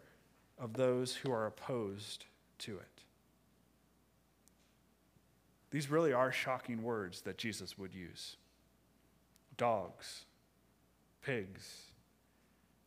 of 0.58 0.74
those 0.74 1.16
who 1.16 1.32
are 1.32 1.46
opposed 1.46 2.26
to 2.60 2.78
it. 2.78 3.04
These 5.72 5.92
really 5.92 6.14
are 6.14 6.32
shocking 6.32 6.82
words 6.82 7.22
that 7.22 7.38
Jesus 7.38 7.78
would 7.78 7.94
use 7.94 8.38
dogs, 9.56 10.26
pigs. 11.22 11.84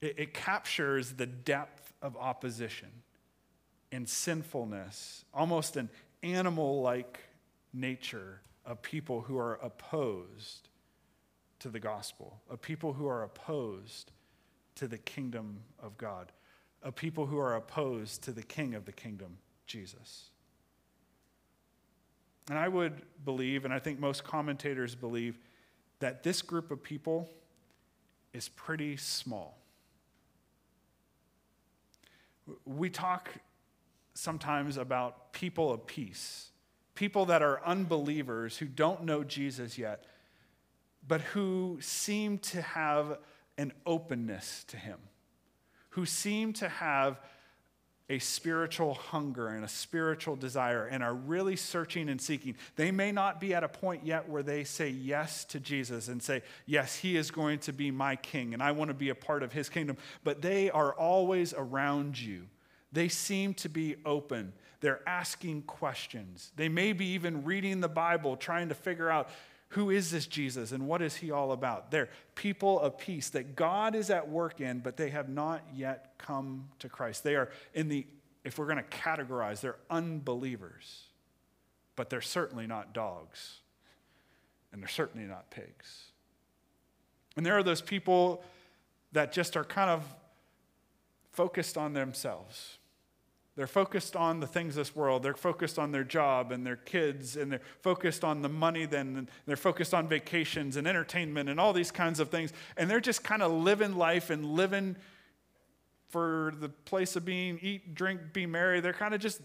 It, 0.00 0.14
it 0.18 0.34
captures 0.34 1.12
the 1.12 1.26
depth 1.26 1.92
of 2.02 2.16
opposition 2.16 2.88
and 3.92 4.08
sinfulness, 4.08 5.24
almost 5.32 5.76
an 5.76 5.90
animal 6.22 6.80
like 6.80 7.20
nature 7.72 8.40
of 8.64 8.80
people 8.82 9.20
who 9.20 9.38
are 9.38 9.54
opposed 9.62 10.68
to 11.58 11.68
the 11.68 11.78
gospel, 11.78 12.40
of 12.50 12.60
people 12.60 12.94
who 12.94 13.06
are 13.06 13.22
opposed 13.22 14.10
to 14.74 14.88
the 14.88 14.98
kingdom 14.98 15.60
of 15.80 15.96
God, 15.98 16.32
of 16.82 16.96
people 16.96 17.26
who 17.26 17.38
are 17.38 17.54
opposed 17.54 18.22
to 18.24 18.32
the 18.32 18.42
king 18.42 18.74
of 18.74 18.86
the 18.86 18.92
kingdom, 18.92 19.38
Jesus. 19.66 20.30
And 22.48 22.58
I 22.58 22.66
would 22.66 23.02
believe, 23.24 23.64
and 23.64 23.72
I 23.72 23.78
think 23.78 24.00
most 24.00 24.24
commentators 24.24 24.94
believe, 24.94 25.38
that 26.00 26.22
this 26.22 26.42
group 26.42 26.70
of 26.70 26.82
people 26.82 27.30
is 28.32 28.48
pretty 28.48 28.96
small. 28.96 29.58
We 32.64 32.90
talk 32.90 33.30
sometimes 34.14 34.76
about 34.76 35.32
people 35.32 35.72
of 35.72 35.86
peace, 35.86 36.50
people 36.94 37.26
that 37.26 37.42
are 37.42 37.64
unbelievers 37.64 38.58
who 38.58 38.66
don't 38.66 39.04
know 39.04 39.24
Jesus 39.24 39.78
yet, 39.78 40.04
but 41.06 41.20
who 41.20 41.78
seem 41.80 42.38
to 42.38 42.62
have 42.62 43.18
an 43.58 43.72
openness 43.86 44.64
to 44.68 44.76
him, 44.76 44.98
who 45.90 46.06
seem 46.06 46.52
to 46.54 46.68
have 46.68 47.20
a 48.12 48.18
spiritual 48.18 48.94
hunger 48.94 49.48
and 49.48 49.64
a 49.64 49.68
spiritual 49.68 50.36
desire 50.36 50.86
and 50.86 51.02
are 51.02 51.14
really 51.14 51.56
searching 51.56 52.10
and 52.10 52.20
seeking. 52.20 52.54
They 52.76 52.90
may 52.90 53.10
not 53.10 53.40
be 53.40 53.54
at 53.54 53.64
a 53.64 53.68
point 53.68 54.04
yet 54.04 54.28
where 54.28 54.42
they 54.42 54.64
say 54.64 54.90
yes 54.90 55.44
to 55.46 55.60
Jesus 55.60 56.08
and 56.08 56.22
say, 56.22 56.42
Yes, 56.66 56.96
he 56.96 57.16
is 57.16 57.30
going 57.30 57.60
to 57.60 57.72
be 57.72 57.90
my 57.90 58.16
king 58.16 58.52
and 58.52 58.62
I 58.62 58.72
want 58.72 58.88
to 58.88 58.94
be 58.94 59.08
a 59.08 59.14
part 59.14 59.42
of 59.42 59.52
his 59.52 59.70
kingdom, 59.70 59.96
but 60.24 60.42
they 60.42 60.70
are 60.70 60.92
always 60.92 61.54
around 61.54 62.20
you. 62.20 62.48
They 62.92 63.08
seem 63.08 63.54
to 63.54 63.68
be 63.68 63.96
open. 64.04 64.52
They're 64.80 65.06
asking 65.08 65.62
questions. 65.62 66.52
They 66.56 66.68
may 66.68 66.92
be 66.92 67.06
even 67.06 67.44
reading 67.44 67.80
the 67.80 67.88
Bible, 67.88 68.36
trying 68.36 68.68
to 68.68 68.74
figure 68.74 69.08
out 69.08 69.30
who 69.68 69.88
is 69.88 70.10
this 70.10 70.26
Jesus 70.26 70.72
and 70.72 70.86
what 70.86 71.00
is 71.00 71.16
he 71.16 71.30
all 71.30 71.52
about? 71.52 71.90
They're 71.90 72.10
people 72.34 72.78
of 72.78 72.98
peace 72.98 73.30
that 73.30 73.56
God 73.56 73.94
is 73.94 74.10
at 74.10 74.28
work 74.28 74.60
in, 74.60 74.80
but 74.80 74.98
they 74.98 75.08
have 75.10 75.30
not 75.30 75.62
yet 75.74 76.14
come 76.18 76.68
to 76.80 76.90
Christ. 76.90 77.24
They 77.24 77.36
are 77.36 77.48
in 77.72 77.88
the, 77.88 78.06
if 78.44 78.58
we're 78.58 78.66
going 78.66 78.84
to 78.84 78.96
categorize, 78.98 79.60
they're 79.60 79.78
unbelievers, 79.88 81.04
but 81.96 82.10
they're 82.10 82.20
certainly 82.20 82.66
not 82.66 82.92
dogs, 82.92 83.60
and 84.72 84.82
they're 84.82 84.88
certainly 84.88 85.26
not 85.26 85.50
pigs. 85.50 86.10
And 87.36 87.46
there 87.46 87.56
are 87.56 87.62
those 87.62 87.80
people 87.80 88.44
that 89.12 89.32
just 89.32 89.56
are 89.56 89.64
kind 89.64 89.88
of 89.88 90.04
focused 91.32 91.78
on 91.78 91.94
themselves. 91.94 92.76
They're 93.54 93.66
focused 93.66 94.16
on 94.16 94.40
the 94.40 94.46
things 94.46 94.76
of 94.78 94.86
this 94.86 94.96
world. 94.96 95.22
They're 95.22 95.34
focused 95.34 95.78
on 95.78 95.92
their 95.92 96.04
job 96.04 96.52
and 96.52 96.64
their 96.66 96.76
kids, 96.76 97.36
and 97.36 97.52
they're 97.52 97.60
focused 97.82 98.24
on 98.24 98.40
the 98.40 98.48
money, 98.48 98.86
then, 98.86 99.28
they're 99.46 99.56
focused 99.56 99.92
on 99.92 100.08
vacations 100.08 100.76
and 100.76 100.86
entertainment 100.86 101.50
and 101.50 101.60
all 101.60 101.74
these 101.74 101.90
kinds 101.90 102.18
of 102.18 102.30
things. 102.30 102.52
And 102.78 102.90
they're 102.90 103.00
just 103.00 103.22
kind 103.22 103.42
of 103.42 103.52
living 103.52 103.96
life 103.96 104.30
and 104.30 104.46
living 104.46 104.96
for 106.08 106.54
the 106.60 106.70
place 106.70 107.14
of 107.14 107.24
being 107.26 107.58
eat, 107.60 107.94
drink, 107.94 108.32
be 108.32 108.46
merry. 108.46 108.80
They're 108.80 108.92
kind 108.94 109.12
of 109.14 109.20
just, 109.20 109.42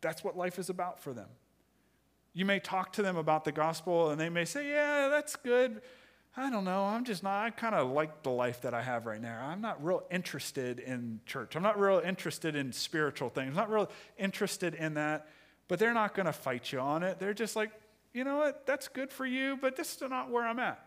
that's 0.00 0.24
what 0.24 0.36
life 0.36 0.58
is 0.58 0.70
about 0.70 0.98
for 0.98 1.12
them. 1.12 1.28
You 2.34 2.46
may 2.46 2.58
talk 2.58 2.94
to 2.94 3.02
them 3.02 3.16
about 3.16 3.44
the 3.44 3.52
gospel, 3.52 4.10
and 4.10 4.18
they 4.18 4.30
may 4.30 4.46
say, 4.46 4.70
Yeah, 4.70 5.08
that's 5.10 5.36
good. 5.36 5.82
I 6.36 6.48
don't 6.48 6.64
know. 6.64 6.84
I'm 6.84 7.04
just 7.04 7.22
not, 7.22 7.44
I 7.44 7.50
kind 7.50 7.74
of 7.74 7.90
like 7.90 8.22
the 8.22 8.30
life 8.30 8.62
that 8.62 8.72
I 8.72 8.80
have 8.80 9.04
right 9.04 9.20
now. 9.20 9.44
I'm 9.44 9.60
not 9.60 9.84
real 9.84 10.02
interested 10.10 10.78
in 10.78 11.20
church. 11.26 11.56
I'm 11.56 11.62
not 11.62 11.78
real 11.78 12.00
interested 12.02 12.56
in 12.56 12.72
spiritual 12.72 13.28
things. 13.28 13.48
I'm 13.48 13.54
not 13.54 13.70
real 13.70 13.90
interested 14.18 14.74
in 14.74 14.94
that. 14.94 15.28
But 15.68 15.78
they're 15.78 15.94
not 15.94 16.14
going 16.14 16.26
to 16.26 16.32
fight 16.32 16.72
you 16.72 16.80
on 16.80 17.02
it. 17.02 17.18
They're 17.18 17.34
just 17.34 17.54
like, 17.54 17.70
you 18.14 18.24
know 18.24 18.36
what? 18.36 18.66
That's 18.66 18.88
good 18.88 19.12
for 19.12 19.26
you, 19.26 19.58
but 19.60 19.76
this 19.76 19.94
is 19.94 20.02
not 20.02 20.30
where 20.30 20.46
I'm 20.46 20.58
at. 20.58 20.86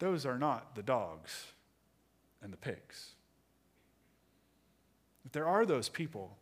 Those 0.00 0.26
are 0.26 0.38
not 0.38 0.74
the 0.74 0.82
dogs 0.82 1.46
and 2.42 2.52
the 2.52 2.56
pigs. 2.56 3.10
But 5.22 5.32
there 5.32 5.46
are 5.46 5.64
those 5.64 5.88
people 5.88 6.36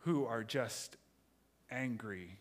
who 0.00 0.24
are 0.24 0.44
just 0.44 0.96
angry 1.70 2.38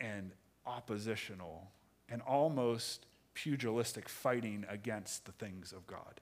and 0.00 0.32
oppositional 0.66 1.70
and 2.08 2.22
almost 2.22 3.06
pugilistic 3.34 4.08
fighting 4.08 4.64
against 4.68 5.24
the 5.24 5.32
things 5.32 5.72
of 5.72 5.86
God. 5.86 6.20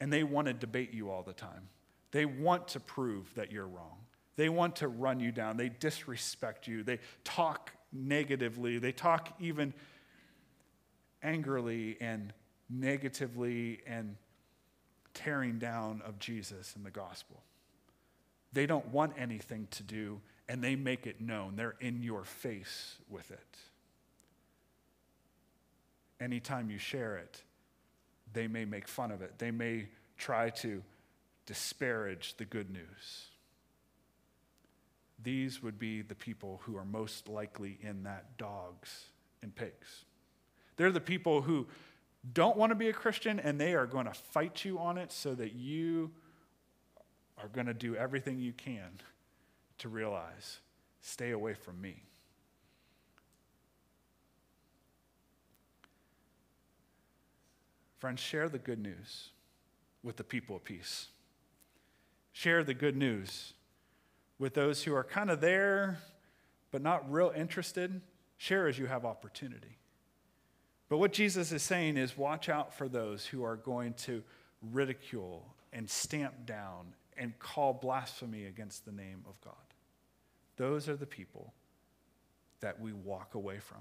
And 0.00 0.12
they 0.12 0.24
want 0.24 0.48
to 0.48 0.54
debate 0.54 0.92
you 0.92 1.10
all 1.10 1.22
the 1.22 1.32
time. 1.32 1.68
They 2.10 2.24
want 2.24 2.68
to 2.68 2.80
prove 2.80 3.32
that 3.34 3.52
you're 3.52 3.66
wrong. 3.66 3.98
They 4.36 4.48
want 4.48 4.76
to 4.76 4.88
run 4.88 5.20
you 5.20 5.30
down. 5.30 5.56
They 5.56 5.68
disrespect 5.68 6.66
you. 6.66 6.82
They 6.82 6.98
talk 7.24 7.72
negatively. 7.92 8.78
They 8.78 8.92
talk 8.92 9.34
even 9.38 9.74
angrily 11.22 11.96
and 12.00 12.32
negatively 12.68 13.80
and 13.86 14.16
tearing 15.14 15.58
down 15.58 16.02
of 16.04 16.18
Jesus 16.18 16.74
and 16.74 16.84
the 16.84 16.90
gospel. 16.90 17.42
They 18.52 18.66
don't 18.66 18.88
want 18.88 19.12
anything 19.18 19.68
to 19.72 19.82
do 19.82 20.20
and 20.48 20.62
they 20.62 20.76
make 20.76 21.06
it 21.06 21.20
known. 21.20 21.56
They're 21.56 21.76
in 21.80 22.02
your 22.02 22.24
face 22.24 22.96
with 23.08 23.30
it. 23.30 23.56
Anytime 26.20 26.70
you 26.70 26.78
share 26.78 27.16
it, 27.16 27.42
they 28.32 28.46
may 28.46 28.64
make 28.64 28.88
fun 28.88 29.10
of 29.10 29.22
it. 29.22 29.38
They 29.38 29.50
may 29.50 29.88
try 30.16 30.50
to 30.50 30.82
disparage 31.46 32.36
the 32.36 32.44
good 32.44 32.70
news. 32.70 33.28
These 35.22 35.62
would 35.62 35.78
be 35.78 36.02
the 36.02 36.14
people 36.14 36.60
who 36.64 36.76
are 36.76 36.84
most 36.84 37.28
likely 37.28 37.78
in 37.82 38.04
that 38.04 38.36
dogs 38.38 39.06
and 39.42 39.54
pigs. 39.54 40.04
They're 40.76 40.92
the 40.92 41.00
people 41.00 41.42
who 41.42 41.66
don't 42.32 42.56
want 42.56 42.70
to 42.70 42.76
be 42.76 42.88
a 42.88 42.92
Christian 42.92 43.40
and 43.40 43.60
they 43.60 43.74
are 43.74 43.86
going 43.86 44.06
to 44.06 44.14
fight 44.14 44.64
you 44.64 44.78
on 44.78 44.98
it 44.98 45.12
so 45.12 45.34
that 45.34 45.54
you 45.54 46.10
are 47.38 47.48
going 47.48 47.66
to 47.66 47.74
do 47.74 47.96
everything 47.96 48.38
you 48.38 48.52
can 48.52 49.00
to 49.82 49.88
realize 49.88 50.60
stay 51.00 51.32
away 51.32 51.54
from 51.54 51.80
me. 51.80 52.02
Friends, 57.98 58.20
share 58.20 58.48
the 58.48 58.58
good 58.58 58.78
news 58.78 59.30
with 60.02 60.16
the 60.16 60.24
people 60.24 60.56
of 60.56 60.64
peace. 60.64 61.08
Share 62.32 62.62
the 62.64 62.74
good 62.74 62.96
news 62.96 63.54
with 64.38 64.54
those 64.54 64.84
who 64.84 64.94
are 64.94 65.04
kind 65.04 65.30
of 65.30 65.40
there 65.40 65.98
but 66.70 66.80
not 66.80 67.10
real 67.12 67.32
interested. 67.36 68.00
Share 68.38 68.68
as 68.68 68.78
you 68.78 68.86
have 68.86 69.04
opportunity. 69.04 69.78
But 70.88 70.98
what 70.98 71.12
Jesus 71.12 71.50
is 71.52 71.62
saying 71.62 71.96
is 71.96 72.16
watch 72.16 72.48
out 72.48 72.72
for 72.72 72.88
those 72.88 73.26
who 73.26 73.42
are 73.42 73.56
going 73.56 73.94
to 73.94 74.22
ridicule 74.72 75.44
and 75.72 75.90
stamp 75.90 76.46
down 76.46 76.94
and 77.16 77.36
call 77.38 77.72
blasphemy 77.72 78.46
against 78.46 78.84
the 78.84 78.92
name 78.92 79.24
of 79.28 79.40
God. 79.40 79.54
Those 80.56 80.88
are 80.88 80.96
the 80.96 81.06
people 81.06 81.52
that 82.60 82.80
we 82.80 82.92
walk 82.92 83.34
away 83.34 83.58
from. 83.58 83.80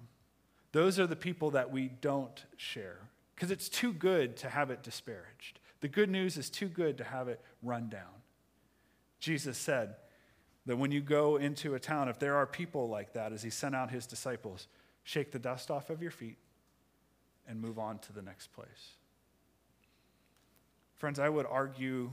Those 0.72 1.00
are 1.00 1.08
the 1.08 1.16
people 1.16 1.52
that 1.52 1.72
we 1.72 1.90
don't 2.02 2.46
share 2.58 2.98
because 3.36 3.52
it's 3.52 3.70
too 3.70 3.94
good 3.94 4.38
to 4.38 4.50
have 4.50 4.70
it 4.70 4.84
disparaged. 4.84 5.60
The 5.82 5.88
good 5.88 6.10
news 6.10 6.38
is 6.38 6.50
too 6.50 6.68
good 6.68 6.98
to 7.00 7.04
have 7.04 7.28
it 7.28 7.42
run 7.64 7.90
down. 7.90 8.22
Jesus 9.20 9.58
said 9.58 9.96
that 10.66 10.78
when 10.78 10.92
you 10.92 11.02
go 11.02 11.38
into 11.38 11.74
a 11.74 11.80
town, 11.80 12.08
if 12.08 12.20
there 12.20 12.36
are 12.36 12.46
people 12.46 12.88
like 12.88 13.14
that, 13.14 13.34
as 13.34 13.42
he 13.42 13.50
sent 13.50 13.76
out 13.76 13.90
his 13.90 14.06
disciples, 14.06 14.68
shake 15.04 15.32
the 15.32 15.40
dust 15.40 15.72
off 15.72 15.90
of 15.90 16.02
your 16.02 16.12
feet 16.12 16.38
and 17.48 17.60
move 17.60 17.80
on 17.80 18.00
to 18.00 18.14
the 18.14 18.22
next 18.22 18.54
place. 18.54 18.96
Friends, 20.96 21.20
I 21.20 21.30
would 21.30 21.48
argue 21.48 22.12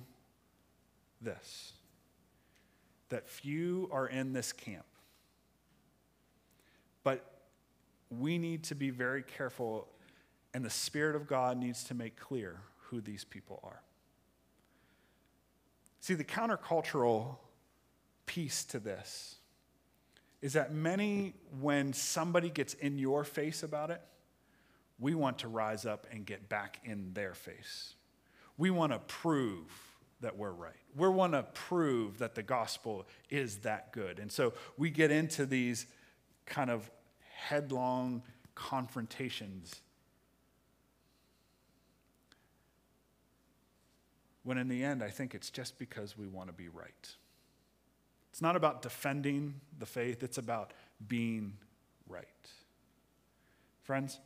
this 1.20 1.72
that 3.08 3.28
few 3.28 3.88
are 3.92 4.06
in 4.06 4.32
this 4.32 4.52
camp. 4.52 4.84
But 7.04 7.24
we 8.10 8.38
need 8.38 8.64
to 8.64 8.74
be 8.74 8.90
very 8.90 9.22
careful, 9.22 9.88
and 10.54 10.64
the 10.64 10.70
Spirit 10.70 11.16
of 11.16 11.26
God 11.26 11.58
needs 11.58 11.84
to 11.84 11.94
make 11.94 12.18
clear 12.18 12.60
who 12.76 13.00
these 13.00 13.24
people 13.24 13.60
are. 13.62 13.82
See, 16.00 16.14
the 16.14 16.24
countercultural 16.24 17.36
piece 18.26 18.64
to 18.64 18.78
this 18.78 19.36
is 20.40 20.52
that 20.52 20.72
many, 20.72 21.34
when 21.60 21.92
somebody 21.92 22.48
gets 22.48 22.74
in 22.74 22.98
your 22.98 23.24
face 23.24 23.62
about 23.62 23.90
it, 23.90 24.00
we 25.00 25.14
want 25.14 25.38
to 25.38 25.48
rise 25.48 25.84
up 25.86 26.06
and 26.10 26.24
get 26.24 26.48
back 26.48 26.80
in 26.84 27.12
their 27.14 27.34
face. 27.34 27.94
We 28.56 28.70
want 28.70 28.92
to 28.92 28.98
prove 29.00 29.87
that 30.20 30.36
we're 30.36 30.50
right. 30.50 30.72
We 30.96 31.08
want 31.08 31.32
to 31.32 31.42
prove 31.42 32.18
that 32.18 32.34
the 32.34 32.42
gospel 32.42 33.06
is 33.30 33.58
that 33.58 33.92
good. 33.92 34.18
And 34.18 34.30
so 34.30 34.52
we 34.76 34.90
get 34.90 35.10
into 35.10 35.46
these 35.46 35.86
kind 36.46 36.70
of 36.70 36.90
headlong 37.36 38.22
confrontations. 38.54 39.76
When 44.42 44.58
in 44.58 44.68
the 44.68 44.82
end, 44.82 45.02
I 45.02 45.10
think 45.10 45.34
it's 45.34 45.50
just 45.50 45.78
because 45.78 46.18
we 46.18 46.26
want 46.26 46.48
to 46.48 46.52
be 46.52 46.68
right. 46.68 47.08
It's 48.30 48.42
not 48.42 48.56
about 48.56 48.82
defending 48.82 49.60
the 49.78 49.86
faith, 49.86 50.22
it's 50.22 50.38
about 50.38 50.72
being 51.06 51.54
right. 52.08 52.26
Friends, 53.82 54.18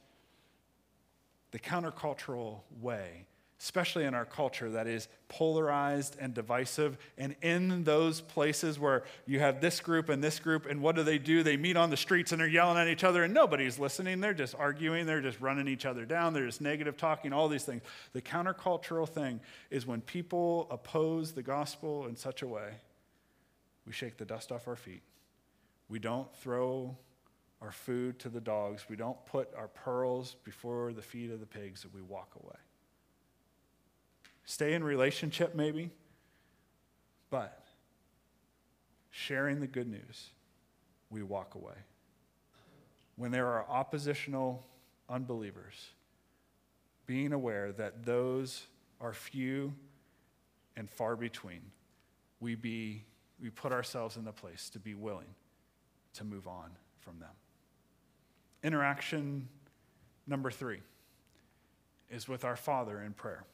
the 1.51 1.59
countercultural 1.59 2.61
way, 2.81 3.27
especially 3.63 4.05
in 4.05 4.13
our 4.13 4.25
culture 4.25 4.71
that 4.71 4.89
is 4.89 5.07
polarized 5.29 6.17
and 6.19 6.35
divisive, 6.35 6.99
and 7.17 7.37
in 7.43 7.85
those 7.85 8.21
places 8.21 8.77
where 8.77 9.05
you 9.25 9.39
have 9.39 9.61
this 9.61 9.79
group 9.79 10.09
and 10.09 10.23
this 10.23 10.41
group, 10.41 10.67
and 10.67 10.83
what 10.83 10.97
do 10.97 11.05
they 11.05 11.17
do? 11.17 11.45
They 11.45 11.57
meet 11.57 11.77
on 11.77 11.89
the 11.89 11.97
streets 11.97 12.33
and 12.33 12.41
they're 12.41 12.49
yelling 12.49 12.77
at 12.77 12.89
each 12.89 13.05
other, 13.05 13.23
and 13.23 13.33
nobody's 13.33 13.79
listening. 13.79 14.21
They're 14.21 14.35
just 14.35 14.57
arguing, 14.57 15.07
they're 15.07 15.21
just 15.21 15.41
running 15.41 15.69
each 15.69 15.87
other 15.87 16.05
down, 16.05 16.35
they're 16.35 16.47
just 16.47 16.61
negative 16.61 16.97
talking, 16.97 17.33
all 17.33 17.49
these 17.49 17.63
things. 17.63 17.83
The 18.15 18.21
countercultural 18.21 19.09
thing 19.09 19.39
is 19.71 19.87
when 19.87 20.01
people 20.01 20.67
oppose 20.69 21.31
the 21.31 21.43
gospel 21.45 22.07
in 22.09 22.17
such 22.17 22.43
a 22.43 22.49
way, 22.49 22.71
we 23.87 23.93
shake 23.93 24.17
the 24.17 24.25
dust 24.25 24.51
off 24.51 24.67
our 24.67 24.77
feet. 24.77 25.03
We 25.89 26.01
don't 26.01 26.35
throw 26.37 26.97
our 27.61 27.73
food 27.73 28.19
to 28.21 28.29
the 28.29 28.41
dogs. 28.41 28.87
We 28.91 28.97
don't 28.97 29.25
put 29.27 29.55
our 29.57 29.69
pearls 29.69 30.35
before 30.43 30.93
the 30.93 31.03
feet 31.03 31.31
of 31.31 31.39
the 31.39 31.47
pigs 31.47 31.87
we 31.95 32.03
walk 32.03 32.33
away. 32.43 32.57
Stay 34.53 34.75
in 34.75 34.85
relationship, 34.85 35.55
maybe, 35.55 35.89
but 37.31 37.65
sharing 39.09 39.61
the 39.61 39.67
good 39.67 39.89
news, 39.89 40.29
we 41.09 41.23
walk 41.23 41.55
away. 41.55 41.73
When 43.17 43.31
there 43.31 43.47
are 43.47 43.65
oppositional 43.67 44.63
unbelievers, 45.09 45.73
being 47.07 47.33
aware 47.33 47.73
that 47.73 48.05
those 48.05 48.67
are 49.01 49.15
few 49.15 49.73
and 50.77 50.91
far 50.91 51.17
between, 51.17 51.63
we, 52.39 52.55
be, 52.55 53.05
we 53.41 53.49
put 53.49 53.73
ourselves 53.73 54.19
in 54.19 54.27
the 54.27 54.33
place 54.33 54.69
to 54.69 54.79
be 54.79 54.93
willing 54.93 55.35
to 56.13 56.25
move 56.25 56.47
on 56.47 56.73
from 57.01 57.19
them. 57.21 57.33
Interaction 58.63 59.49
number 60.27 60.51
three 60.51 60.83
is 62.11 62.29
with 62.29 62.45
our 62.45 62.57
Father 62.57 63.01
in 63.01 63.15
prayer. 63.15 63.47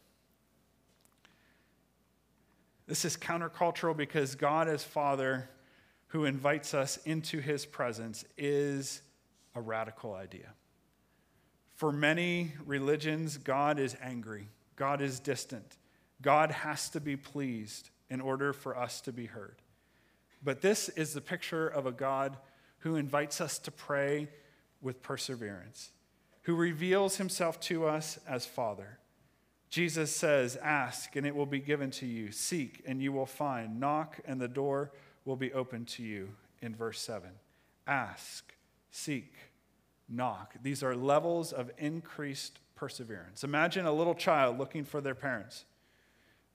This 2.89 3.05
is 3.05 3.19
countercultural 3.19 3.95
because 3.95 4.35
God, 4.35 4.67
as 4.67 4.83
Father, 4.83 5.51
who 6.09 6.25
invites 6.25 6.73
us 6.73 6.97
into 7.05 7.39
his 7.39 7.67
presence, 7.67 8.25
is 8.39 9.03
a 9.55 9.61
radical 9.61 10.15
idea. 10.15 10.55
For 11.75 11.93
many 11.93 12.55
religions, 12.65 13.37
God 13.37 13.79
is 13.79 13.95
angry, 14.03 14.49
God 14.75 15.03
is 15.03 15.21
distant, 15.21 15.77
God 16.23 16.51
has 16.51 16.89
to 16.91 17.01
be 17.01 17.15
pleased 17.15 17.91
in 18.09 18.23
order 18.23 18.55
for 18.55 18.77
us 18.77 19.03
to 19.03 19.13
be 19.13 19.27
heard. 19.27 19.57
But 20.43 20.63
this 20.63 20.89
is 20.89 21.13
the 21.13 21.21
picture 21.21 21.69
of 21.69 21.85
a 21.85 21.93
God 21.93 22.39
who 22.79 22.97
invites 22.97 23.41
us 23.43 23.59
to 23.61 23.71
pray 23.71 24.29
with 24.81 25.03
perseverance, 25.03 25.91
who 26.43 26.55
reveals 26.55 27.17
himself 27.17 27.61
to 27.61 27.87
us 27.87 28.19
as 28.27 28.47
Father. 28.47 28.99
Jesus 29.71 30.15
says, 30.15 30.57
Ask, 30.63 31.17
and 31.17 31.27
it 31.27 31.35
will 31.35 31.47
be 31.47 31.61
given 31.61 31.91
to 31.93 32.07
you. 32.07 32.33
Seek, 32.33 32.83
and 32.87 33.03
you 33.03 33.13
will 33.13 33.27
find. 33.27 33.79
Knock, 33.79 34.19
and 34.25 34.41
the 34.41 34.49
door 34.49 34.93
will 35.25 35.37
be 35.37 35.53
opened 35.53 35.89
to 35.89 36.03
you. 36.03 36.31
In 36.61 36.75
verse 36.75 37.01
7. 37.01 37.31
Ask, 37.87 38.53
seek, 38.91 39.33
knock. 40.09 40.55
These 40.63 40.83
are 40.83 40.95
levels 40.95 41.53
of 41.53 41.71
increased 41.79 42.59
perseverance. 42.75 43.45
Imagine 43.45 43.87
a 43.87 43.93
little 43.93 44.15
child 44.15 44.59
looking 44.59 44.85
for 44.85 45.01
their 45.01 45.15
parents. 45.15 45.65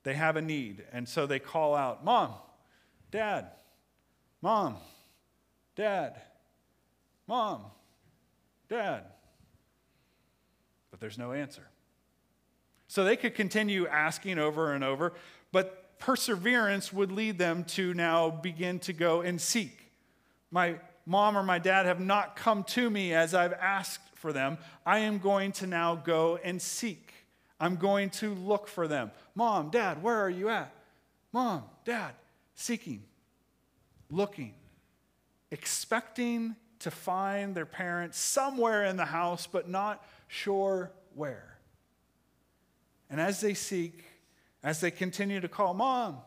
They 0.04 0.14
have 0.14 0.36
a 0.36 0.42
need, 0.42 0.84
and 0.92 1.08
so 1.08 1.26
they 1.26 1.40
call 1.40 1.76
out, 1.76 2.04
Mom, 2.04 2.34
Dad, 3.10 3.48
Mom, 4.42 4.76
Dad, 5.76 6.22
Mom, 7.26 7.64
Dad. 8.68 9.06
But 10.92 11.00
there's 11.00 11.18
no 11.18 11.32
answer. 11.32 11.64
So 12.94 13.04
they 13.04 13.16
could 13.16 13.34
continue 13.34 13.88
asking 13.88 14.38
over 14.38 14.72
and 14.72 14.84
over, 14.84 15.14
but 15.52 15.98
perseverance 15.98 16.94
would 16.94 17.12
lead 17.12 17.40
them 17.40 17.64
to 17.70 17.92
now 17.96 18.30
begin 18.30 18.78
to 18.82 18.94
go 18.94 19.22
and 19.22 19.42
seek. 19.42 19.90
My 20.52 20.76
mom 21.04 21.36
or 21.36 21.42
my 21.42 21.58
dad 21.58 21.88
have 21.88 22.00
not 22.00 22.36
come 22.36 22.64
to 22.66 22.88
me 22.88 23.12
as 23.16 23.34
I've 23.34 23.54
asked 23.54 24.08
for 24.14 24.32
them. 24.32 24.60
I 24.86 25.00
am 25.00 25.18
going 25.18 25.54
to 25.54 25.66
now 25.66 25.96
go 25.96 26.38
and 26.44 26.62
seek. 26.62 27.12
I'm 27.60 27.78
going 27.78 28.12
to 28.12 28.36
look 28.36 28.68
for 28.68 28.88
them. 28.88 29.10
Mom, 29.34 29.72
dad, 29.72 30.04
where 30.04 30.22
are 30.22 30.30
you 30.30 30.50
at? 30.50 30.72
Mom, 31.32 31.64
dad, 31.86 32.12
seeking, 32.54 33.02
looking, 34.12 34.54
expecting 35.50 36.56
to 36.78 36.92
find 36.92 37.56
their 37.56 37.66
parents 37.66 38.20
somewhere 38.20 38.86
in 38.86 38.98
the 38.98 39.06
house, 39.06 39.48
but 39.52 39.68
not 39.68 40.06
sure 40.28 40.92
where. 41.16 41.53
And 43.14 43.22
as 43.22 43.42
they 43.42 43.54
seek, 43.54 44.06
as 44.64 44.82
they 44.82 44.90
continue 44.90 45.40
to 45.40 45.48
call, 45.48 45.76
Mom, 45.76 46.18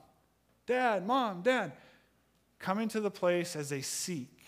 Dad, 0.66 1.04
Mom, 1.04 1.42
Dad, 1.42 1.72
coming 2.60 2.86
to 2.90 3.00
the 3.00 3.10
place 3.10 3.56
as 3.56 3.70
they 3.70 3.80
seek 3.80 4.44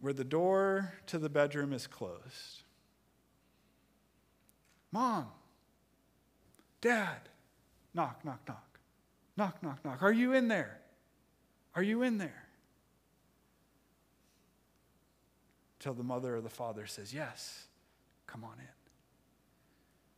where 0.00 0.14
the 0.14 0.24
door 0.24 0.94
to 1.08 1.18
the 1.18 1.28
bedroom 1.28 1.74
is 1.74 1.86
closed. 1.86 2.62
Mom, 4.90 5.26
Dad, 6.80 7.28
knock, 7.92 8.24
knock, 8.24 8.40
knock, 8.48 8.78
knock, 9.36 9.62
knock, 9.62 9.84
knock. 9.84 10.02
Are 10.02 10.12
you 10.14 10.32
in 10.32 10.48
there? 10.48 10.80
Are 11.74 11.82
you 11.82 12.00
in 12.00 12.16
there? 12.16 12.46
till 15.78 15.92
the 15.92 16.02
mother 16.02 16.36
or 16.36 16.40
the 16.40 16.48
father 16.48 16.86
says, 16.86 17.12
Yes, 17.12 17.66
come 18.26 18.42
on 18.42 18.54
in. 18.58 18.83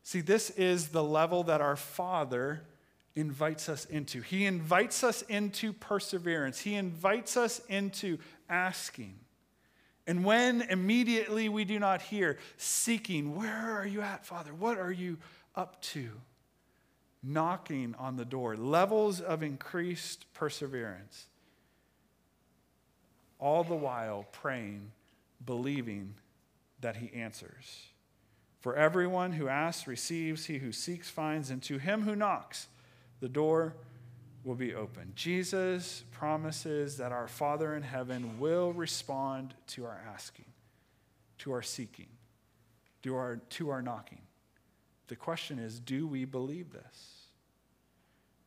See, 0.07 0.21
this 0.21 0.51
is 0.51 0.91
the 0.91 1.03
level 1.03 1.43
that 1.43 1.61
our 1.61 1.75
Father 1.75 2.63
invites 3.17 3.69
us 3.69 3.87
into. 3.87 4.21
He 4.21 4.47
invites 4.47 5.03
us 5.03 5.23
into 5.23 5.73
perseverance, 5.73 6.61
He 6.61 6.77
invites 6.77 7.37
us 7.37 7.61
into 7.69 8.19
asking. 8.49 9.19
And 10.07 10.25
when 10.25 10.63
immediately 10.63 11.49
we 11.49 11.65
do 11.65 11.81
not 11.81 12.03
hear, 12.03 12.39
seeking, 12.57 13.35
Where 13.35 13.81
are 13.81 13.85
you 13.85 14.01
at, 14.01 14.25
Father? 14.25 14.55
What 14.55 14.79
are 14.79 14.93
you 14.93 15.19
up 15.57 15.83
to? 15.83 16.13
Knocking 17.21 17.97
on 17.99 18.15
the 18.15 18.25
door, 18.25 18.57
levels 18.57 19.21
of 19.21 19.43
increased 19.43 20.33
perseverance. 20.35 21.27
All 23.41 23.65
the 23.65 23.75
while 23.75 24.25
praying 24.31 24.93
believing 25.45 26.15
that 26.81 26.95
he 26.95 27.13
answers. 27.13 27.89
For 28.61 28.75
everyone 28.75 29.33
who 29.33 29.49
asks 29.49 29.87
receives, 29.87 30.47
he 30.47 30.59
who 30.59 30.73
seeks 30.73 31.09
finds, 31.09 31.51
and 31.51 31.63
to 31.65 31.79
him 31.79 32.03
who 32.03 32.17
knocks, 32.17 32.69
the 33.21 33.29
door 33.29 33.75
will 34.45 34.55
be 34.55 34.75
open. 34.75 35.13
Jesus 35.15 36.05
promises 36.13 36.97
that 36.99 37.13
our 37.13 37.29
Father 37.29 37.75
in 37.75 37.83
heaven 37.83 38.39
will 38.39 38.73
respond 38.73 39.55
to 39.69 39.85
our 39.85 40.01
asking, 40.13 40.47
to 41.39 41.53
our 41.53 41.63
seeking, 41.63 42.09
to 43.03 43.17
our, 43.17 43.37
to 43.51 43.71
our 43.71 43.83
knocking. 43.83 44.23
The 45.09 45.17
question 45.17 45.59
is 45.59 45.81
do 45.81 46.07
we 46.07 46.25
believe 46.25 46.73
this? 46.73 47.13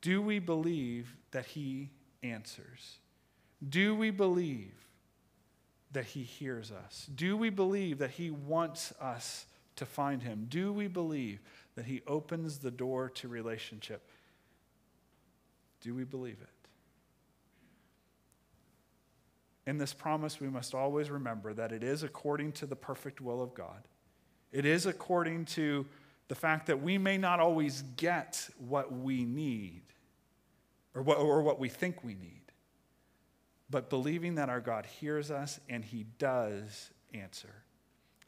Do 0.01 0.21
we 0.21 0.39
believe 0.39 1.15
that 1.31 1.45
he 1.45 1.89
answers? 2.23 2.99
Do 3.67 3.95
we 3.95 4.09
believe 4.11 4.73
that 5.91 6.05
he 6.05 6.23
hears 6.23 6.71
us? 6.71 7.09
Do 7.13 7.35
we 7.35 7.49
believe 7.49 7.97
that 7.97 8.11
he 8.11 8.31
wants 8.31 8.93
us 9.01 9.45
to 9.79 9.85
find 9.85 10.21
him? 10.21 10.45
Do 10.47 10.71
we 10.71 10.87
believe 10.87 11.39
that 11.75 11.85
he 11.85 12.01
opens 12.07 12.59
the 12.59 12.71
door 12.71 13.09
to 13.15 13.27
relationship? 13.27 14.07
Do 15.81 15.95
we 15.95 16.03
believe 16.03 16.37
it? 16.41 16.49
In 19.65 19.77
this 19.77 19.93
promise, 19.93 20.39
we 20.39 20.49
must 20.49 20.73
always 20.73 21.09
remember 21.09 21.53
that 21.53 21.71
it 21.71 21.83
is 21.83 22.03
according 22.03 22.53
to 22.53 22.65
the 22.65 22.75
perfect 22.75 23.21
will 23.21 23.41
of 23.41 23.53
God. 23.53 23.87
It 24.51 24.65
is 24.65 24.85
according 24.85 25.45
to 25.45 25.85
the 26.27 26.35
fact 26.35 26.67
that 26.67 26.81
we 26.81 26.97
may 26.97 27.17
not 27.17 27.39
always 27.39 27.83
get 27.95 28.49
what 28.57 28.91
we 28.91 29.25
need, 29.25 29.83
or 30.93 31.01
what, 31.01 31.17
or 31.17 31.41
what 31.41 31.59
we 31.59 31.69
think 31.69 32.03
we 32.03 32.15
need, 32.15 32.41
but 33.69 33.89
believing 33.89 34.35
that 34.35 34.49
our 34.49 34.59
God 34.59 34.85
hears 34.85 35.31
us 35.31 35.59
and 35.69 35.85
he 35.85 36.05
does 36.17 36.91
answer. 37.13 37.63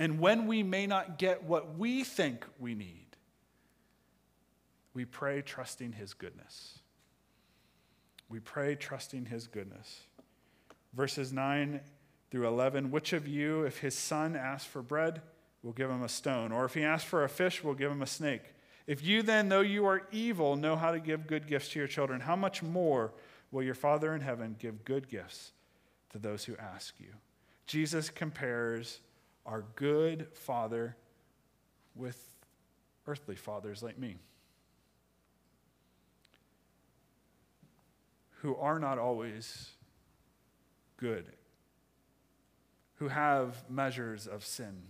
And 0.01 0.19
when 0.19 0.47
we 0.47 0.63
may 0.63 0.87
not 0.87 1.19
get 1.19 1.43
what 1.43 1.77
we 1.77 2.03
think 2.03 2.43
we 2.57 2.73
need, 2.73 3.05
we 4.95 5.05
pray 5.05 5.43
trusting 5.43 5.91
his 5.91 6.15
goodness. 6.15 6.79
We 8.27 8.39
pray 8.39 8.73
trusting 8.73 9.27
his 9.27 9.45
goodness. 9.45 10.07
Verses 10.95 11.31
9 11.31 11.81
through 12.31 12.47
11 12.47 12.89
Which 12.89 13.13
of 13.13 13.27
you, 13.27 13.61
if 13.61 13.77
his 13.77 13.93
son 13.93 14.35
asks 14.35 14.65
for 14.65 14.81
bread, 14.81 15.21
will 15.61 15.71
give 15.71 15.91
him 15.91 16.01
a 16.01 16.09
stone? 16.09 16.51
Or 16.51 16.65
if 16.65 16.73
he 16.73 16.83
asks 16.83 17.07
for 17.07 17.23
a 17.23 17.29
fish, 17.29 17.63
will 17.63 17.75
give 17.75 17.91
him 17.91 18.01
a 18.01 18.07
snake? 18.07 18.55
If 18.87 19.03
you 19.03 19.21
then, 19.21 19.49
though 19.49 19.61
you 19.61 19.85
are 19.85 20.07
evil, 20.11 20.55
know 20.55 20.77
how 20.77 20.89
to 20.93 20.99
give 20.99 21.27
good 21.27 21.45
gifts 21.45 21.69
to 21.73 21.79
your 21.79 21.87
children, 21.87 22.21
how 22.21 22.35
much 22.35 22.63
more 22.63 23.13
will 23.51 23.61
your 23.61 23.75
Father 23.75 24.15
in 24.15 24.21
heaven 24.21 24.55
give 24.57 24.83
good 24.83 25.07
gifts 25.09 25.51
to 26.09 26.17
those 26.17 26.45
who 26.45 26.57
ask 26.57 26.95
you? 26.99 27.13
Jesus 27.67 28.09
compares 28.09 28.99
our 29.45 29.65
good 29.75 30.27
Father 30.33 30.95
with 31.95 32.23
earthly 33.07 33.35
fathers 33.35 33.81
like 33.83 33.97
me. 33.97 34.17
who 38.41 38.55
are 38.55 38.79
not 38.79 38.97
always 38.97 39.69
good, 40.97 41.25
who 42.95 43.07
have 43.07 43.69
measures 43.69 44.25
of 44.25 44.43
sin, 44.43 44.81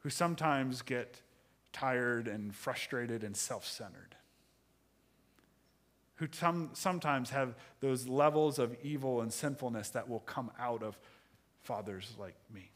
who 0.00 0.10
sometimes 0.10 0.80
get 0.82 1.22
tired 1.72 2.28
and 2.28 2.54
frustrated 2.54 3.24
and 3.24 3.36
self 3.36 3.66
centered, 3.66 4.14
who 6.16 6.28
some, 6.30 6.70
sometimes 6.72 7.30
have 7.30 7.56
those 7.80 8.06
levels 8.06 8.60
of 8.60 8.76
evil 8.84 9.20
and 9.20 9.32
sinfulness 9.32 9.88
that 9.90 10.08
will 10.08 10.20
come 10.20 10.52
out 10.56 10.84
of 10.84 10.96
fathers 11.64 12.14
like 12.18 12.36
me. 12.52 12.70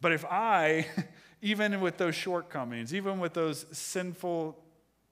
But 0.00 0.12
if 0.12 0.24
I, 0.24 0.86
even 1.42 1.80
with 1.80 1.98
those 1.98 2.14
shortcomings, 2.14 2.94
even 2.94 3.20
with 3.20 3.34
those 3.34 3.66
sinful 3.72 4.58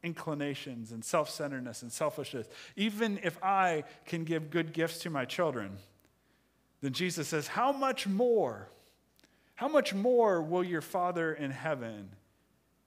inclinations 0.02 0.92
and 0.92 1.04
self 1.04 1.30
centeredness 1.30 1.82
and 1.82 1.92
selfishness, 1.92 2.46
even 2.76 3.20
if 3.22 3.38
I 3.42 3.84
can 4.06 4.24
give 4.24 4.50
good 4.50 4.72
gifts 4.72 4.98
to 5.00 5.10
my 5.10 5.24
children, 5.24 5.78
then 6.80 6.92
Jesus 6.92 7.28
says, 7.28 7.48
How 7.48 7.72
much 7.72 8.06
more? 8.06 8.68
How 9.54 9.68
much 9.68 9.94
more 9.94 10.42
will 10.42 10.64
your 10.64 10.80
Father 10.80 11.32
in 11.32 11.50
heaven 11.52 12.10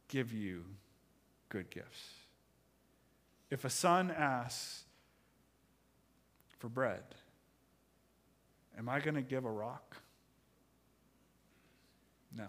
give 0.10 0.34
you 0.34 0.66
good 1.50 1.70
gifts? 1.70 2.10
If 3.50 3.64
a 3.64 3.70
son 3.70 4.12
asks 4.12 4.84
for 6.60 6.68
bread, 6.68 7.04
am 8.78 8.90
I 8.90 9.00
going 9.00 9.16
to 9.16 9.22
give 9.22 9.46
a 9.46 9.52
rock? 9.52 9.98
No. 12.36 12.48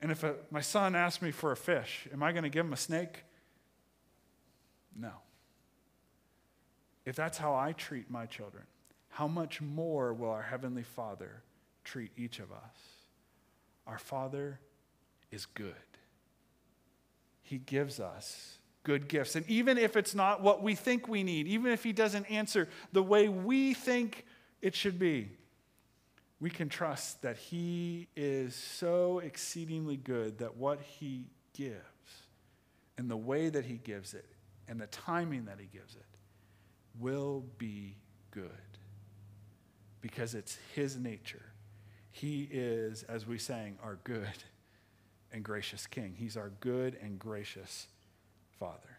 And 0.00 0.10
if 0.10 0.24
a, 0.24 0.34
my 0.50 0.60
son 0.60 0.94
asks 0.94 1.22
me 1.22 1.30
for 1.30 1.52
a 1.52 1.56
fish, 1.56 2.06
am 2.12 2.22
I 2.22 2.32
going 2.32 2.44
to 2.44 2.50
give 2.50 2.66
him 2.66 2.72
a 2.72 2.78
snake? 2.78 3.24
No. 4.98 5.12
If 7.04 7.16
that's 7.16 7.38
how 7.38 7.54
I 7.54 7.72
treat 7.72 8.10
my 8.10 8.26
children, 8.26 8.64
how 9.08 9.28
much 9.28 9.60
more 9.62 10.12
will 10.12 10.30
our 10.30 10.42
Heavenly 10.42 10.82
Father 10.82 11.42
treat 11.84 12.10
each 12.16 12.38
of 12.38 12.50
us? 12.52 12.76
Our 13.86 13.98
Father 13.98 14.60
is 15.30 15.46
good. 15.46 15.74
He 17.42 17.58
gives 17.58 18.00
us 18.00 18.58
good 18.82 19.08
gifts. 19.08 19.36
And 19.36 19.48
even 19.48 19.78
if 19.78 19.96
it's 19.96 20.14
not 20.14 20.42
what 20.42 20.62
we 20.62 20.74
think 20.74 21.08
we 21.08 21.22
need, 21.22 21.46
even 21.46 21.72
if 21.72 21.84
He 21.84 21.92
doesn't 21.92 22.24
answer 22.26 22.68
the 22.92 23.02
way 23.02 23.28
we 23.28 23.72
think 23.72 24.24
it 24.66 24.74
should 24.74 24.98
be, 24.98 25.28
we 26.40 26.50
can 26.50 26.68
trust 26.68 27.22
that 27.22 27.36
He 27.36 28.08
is 28.16 28.52
so 28.52 29.20
exceedingly 29.20 29.96
good 29.96 30.38
that 30.38 30.56
what 30.56 30.80
He 30.80 31.26
gives 31.52 31.76
and 32.98 33.08
the 33.08 33.16
way 33.16 33.48
that 33.48 33.64
He 33.64 33.74
gives 33.74 34.12
it 34.12 34.26
and 34.66 34.80
the 34.80 34.88
timing 34.88 35.44
that 35.44 35.60
He 35.60 35.66
gives 35.66 35.94
it 35.94 36.02
will 36.98 37.44
be 37.58 37.96
good 38.32 38.50
because 40.00 40.34
it's 40.34 40.58
His 40.74 40.96
nature. 40.96 41.44
He 42.10 42.48
is, 42.50 43.04
as 43.04 43.24
we 43.24 43.38
sang, 43.38 43.78
our 43.84 44.00
good 44.02 44.42
and 45.30 45.44
gracious 45.44 45.86
King. 45.86 46.16
He's 46.18 46.36
our 46.36 46.50
good 46.58 46.98
and 47.00 47.20
gracious 47.20 47.86
Father. 48.58 48.98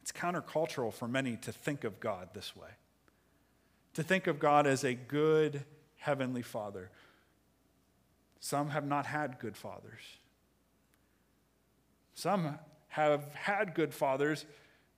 It's 0.00 0.12
countercultural 0.12 0.94
for 0.94 1.08
many 1.08 1.36
to 1.38 1.50
think 1.50 1.82
of 1.82 1.98
God 1.98 2.28
this 2.34 2.54
way 2.54 2.68
to 3.94 4.02
think 4.02 4.26
of 4.26 4.38
God 4.38 4.66
as 4.66 4.84
a 4.84 4.94
good 4.94 5.64
heavenly 5.96 6.42
father. 6.42 6.90
Some 8.40 8.70
have 8.70 8.86
not 8.86 9.06
had 9.06 9.38
good 9.38 9.56
fathers. 9.56 10.02
Some 12.14 12.58
have 12.88 13.34
had 13.34 13.74
good 13.74 13.94
fathers, 13.94 14.44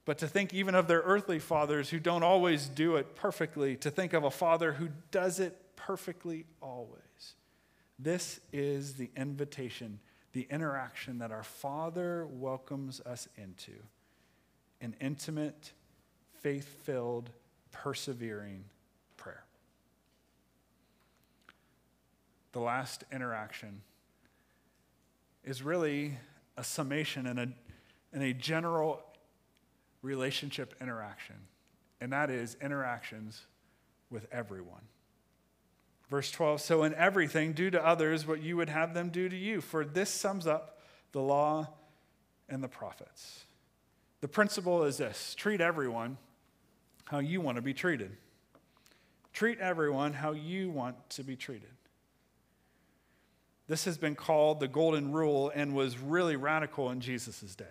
but 0.05 0.19
to 0.19 0.29
think 0.29 0.53
even 0.53 0.75
of 0.75 0.89
their 0.89 1.01
earthly 1.01 1.39
fathers 1.39 1.91
who 1.91 1.99
don't 2.01 2.23
always 2.23 2.67
do 2.67 2.97
it 2.97 3.15
perfectly, 3.15 3.77
to 3.77 3.91
think 3.91 4.13
of 4.13 4.25
a 4.25 4.31
father 4.31 4.73
who 4.73 4.89
does 5.11 5.41
it 5.41 5.57
perfectly 5.77 6.45
always. 6.61 7.01
This 7.99 8.41
is 8.53 8.95
the 8.95 9.11
invitation, 9.17 10.01
the 10.33 10.47
interaction 10.51 11.19
that 11.19 11.33
our 11.33 11.43
Father 11.43 12.27
welcomes 12.27 13.01
us 13.01 13.29
into 13.37 13.73
an 14.81 14.95
intimate, 15.01 15.73
faith 16.43 16.67
filled, 16.85 17.31
persevering 17.73 18.65
the 22.57 22.63
last 22.63 23.05
interaction 23.13 23.83
is 25.45 25.61
really 25.61 26.17
a 26.57 26.65
summation 26.65 27.27
and 27.27 27.39
a, 27.39 27.49
and 28.15 28.23
a 28.23 28.33
general 28.33 29.03
relationship 30.01 30.75
interaction, 30.81 31.37
and 32.01 32.15
that 32.15 32.31
is 32.31 32.57
interactions 32.63 33.45
with 34.09 34.27
everyone. 34.33 34.81
Verse 36.09 36.31
12 36.31 36.63
So, 36.63 36.83
in 36.85 36.95
everything, 36.95 37.53
do 37.53 37.69
to 37.69 37.87
others 37.87 38.27
what 38.27 38.41
you 38.41 38.57
would 38.57 38.71
have 38.71 38.95
them 38.95 39.11
do 39.11 39.29
to 39.29 39.37
you, 39.37 39.61
for 39.61 39.85
this 39.85 40.09
sums 40.09 40.47
up 40.47 40.81
the 41.13 41.21
law 41.21 41.69
and 42.49 42.65
the 42.65 42.69
prophets. 42.69 43.45
The 44.23 44.29
principle 44.29 44.85
is 44.85 44.97
this 44.97 45.35
treat 45.35 45.61
everyone 45.61 46.17
how 47.05 47.19
you 47.19 47.43
want 47.43 47.57
to 47.57 47.63
be 47.63 47.75
treated. 47.75 48.17
Treat 49.35 49.59
everyone 49.59 50.15
how 50.15 50.33
you 50.33 50.71
want 50.71 50.97
to 51.11 51.23
be 51.23 51.37
treated. 51.37 51.76
This 53.69 53.85
has 53.85 53.99
been 53.99 54.15
called 54.15 54.61
the 54.61 54.69
golden 54.69 55.13
rule 55.13 55.51
and 55.55 55.75
was 55.75 55.99
really 55.99 56.37
radical 56.37 56.91
in 56.91 57.01
Jesus' 57.01 57.55
day. 57.55 57.65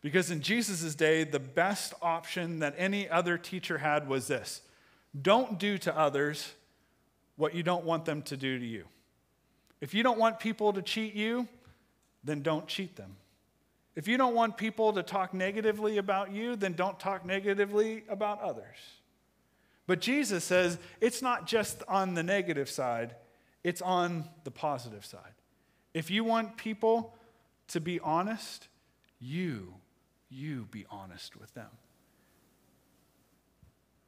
Because 0.00 0.30
in 0.30 0.40
Jesus' 0.40 0.94
day, 0.94 1.24
the 1.24 1.38
best 1.38 1.94
option 2.02 2.58
that 2.58 2.74
any 2.76 3.08
other 3.08 3.38
teacher 3.38 3.78
had 3.78 4.08
was 4.08 4.26
this 4.26 4.62
don't 5.20 5.58
do 5.58 5.76
to 5.78 5.96
others 5.96 6.54
what 7.36 7.54
you 7.54 7.62
don't 7.62 7.84
want 7.84 8.04
them 8.04 8.22
to 8.22 8.36
do 8.36 8.58
to 8.58 8.64
you. 8.64 8.84
If 9.80 9.94
you 9.94 10.02
don't 10.02 10.18
want 10.18 10.40
people 10.40 10.72
to 10.72 10.82
cheat 10.82 11.14
you, 11.14 11.48
then 12.24 12.42
don't 12.42 12.66
cheat 12.66 12.96
them. 12.96 13.16
If 13.94 14.08
you 14.08 14.16
don't 14.16 14.34
want 14.34 14.56
people 14.56 14.92
to 14.94 15.02
talk 15.02 15.34
negatively 15.34 15.98
about 15.98 16.32
you, 16.32 16.56
then 16.56 16.72
don't 16.72 16.98
talk 16.98 17.26
negatively 17.26 18.04
about 18.08 18.40
others. 18.40 18.76
But 19.86 20.00
Jesus 20.00 20.44
says 20.44 20.78
it's 21.00 21.20
not 21.20 21.46
just 21.46 21.82
on 21.88 22.14
the 22.14 22.22
negative 22.22 22.70
side, 22.70 23.14
it's 23.64 23.82
on 23.82 24.28
the 24.44 24.50
positive 24.50 25.04
side. 25.04 25.34
If 25.94 26.10
you 26.10 26.24
want 26.24 26.56
people 26.56 27.14
to 27.68 27.80
be 27.80 28.00
honest, 28.00 28.68
you, 29.20 29.74
you 30.30 30.66
be 30.70 30.84
honest 30.90 31.36
with 31.36 31.52
them. 31.54 31.70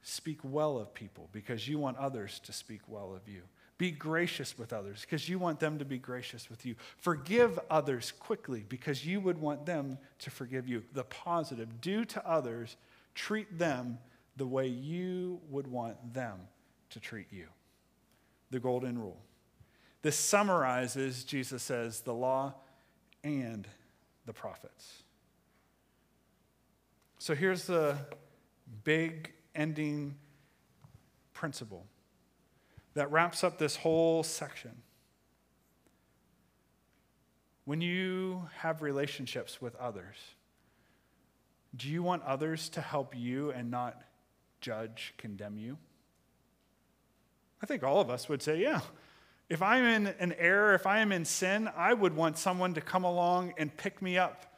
Speak 0.01 0.39
well 0.43 0.77
of 0.77 0.93
people 0.93 1.29
because 1.31 1.67
you 1.67 1.79
want 1.79 1.97
others 1.97 2.39
to 2.43 2.53
speak 2.53 2.81
well 2.87 3.15
of 3.15 3.27
you. 3.27 3.41
Be 3.77 3.91
gracious 3.91 4.57
with 4.57 4.71
others 4.71 5.01
because 5.01 5.27
you 5.27 5.37
want 5.37 5.59
them 5.59 5.79
to 5.79 5.85
be 5.85 5.97
gracious 5.97 6.49
with 6.49 6.65
you. 6.65 6.75
Forgive 6.97 7.59
others 7.69 8.13
quickly 8.19 8.63
because 8.69 9.05
you 9.05 9.19
would 9.19 9.37
want 9.37 9.65
them 9.65 9.97
to 10.19 10.29
forgive 10.29 10.67
you. 10.67 10.83
The 10.93 11.03
positive, 11.03 11.81
do 11.81 12.05
to 12.05 12.25
others, 12.29 12.77
treat 13.15 13.57
them 13.57 13.97
the 14.37 14.45
way 14.45 14.67
you 14.67 15.41
would 15.49 15.67
want 15.67 16.13
them 16.13 16.39
to 16.91 16.99
treat 16.99 17.27
you. 17.31 17.47
The 18.51 18.59
golden 18.59 18.97
rule. 18.97 19.17
This 20.05 20.17
summarizes, 20.17 21.23
Jesus 21.23 21.63
says, 21.63 22.01
the 22.01 22.13
law 22.13 22.53
and 23.23 23.67
the 24.27 24.33
prophets. 24.33 25.01
So 27.17 27.33
here's 27.33 27.65
the 27.65 27.97
big 28.83 29.33
ending 29.55 30.13
principle 31.33 31.87
that 32.93 33.11
wraps 33.11 33.43
up 33.43 33.57
this 33.57 33.77
whole 33.77 34.21
section. 34.21 34.73
When 37.63 37.81
you 37.81 38.47
have 38.59 38.83
relationships 38.83 39.59
with 39.59 39.75
others, 39.77 40.17
do 41.75 41.89
you 41.89 42.03
want 42.03 42.21
others 42.21 42.69
to 42.69 42.81
help 42.81 43.17
you 43.17 43.49
and 43.49 43.71
not 43.71 43.99
judge, 44.61 45.15
condemn 45.17 45.57
you? 45.57 45.79
I 47.63 47.65
think 47.65 47.81
all 47.81 47.99
of 47.99 48.11
us 48.11 48.29
would 48.29 48.43
say, 48.43 48.59
yeah. 48.59 48.81
If 49.49 49.61
I'm 49.61 49.83
in 49.83 50.07
an 50.19 50.33
error, 50.39 50.73
if 50.73 50.87
I 50.87 50.99
am 50.99 51.11
in 51.11 51.25
sin, 51.25 51.69
I 51.75 51.93
would 51.93 52.15
want 52.15 52.37
someone 52.37 52.73
to 52.73 52.81
come 52.81 53.03
along 53.03 53.53
and 53.57 53.75
pick 53.75 54.01
me 54.01 54.17
up, 54.17 54.57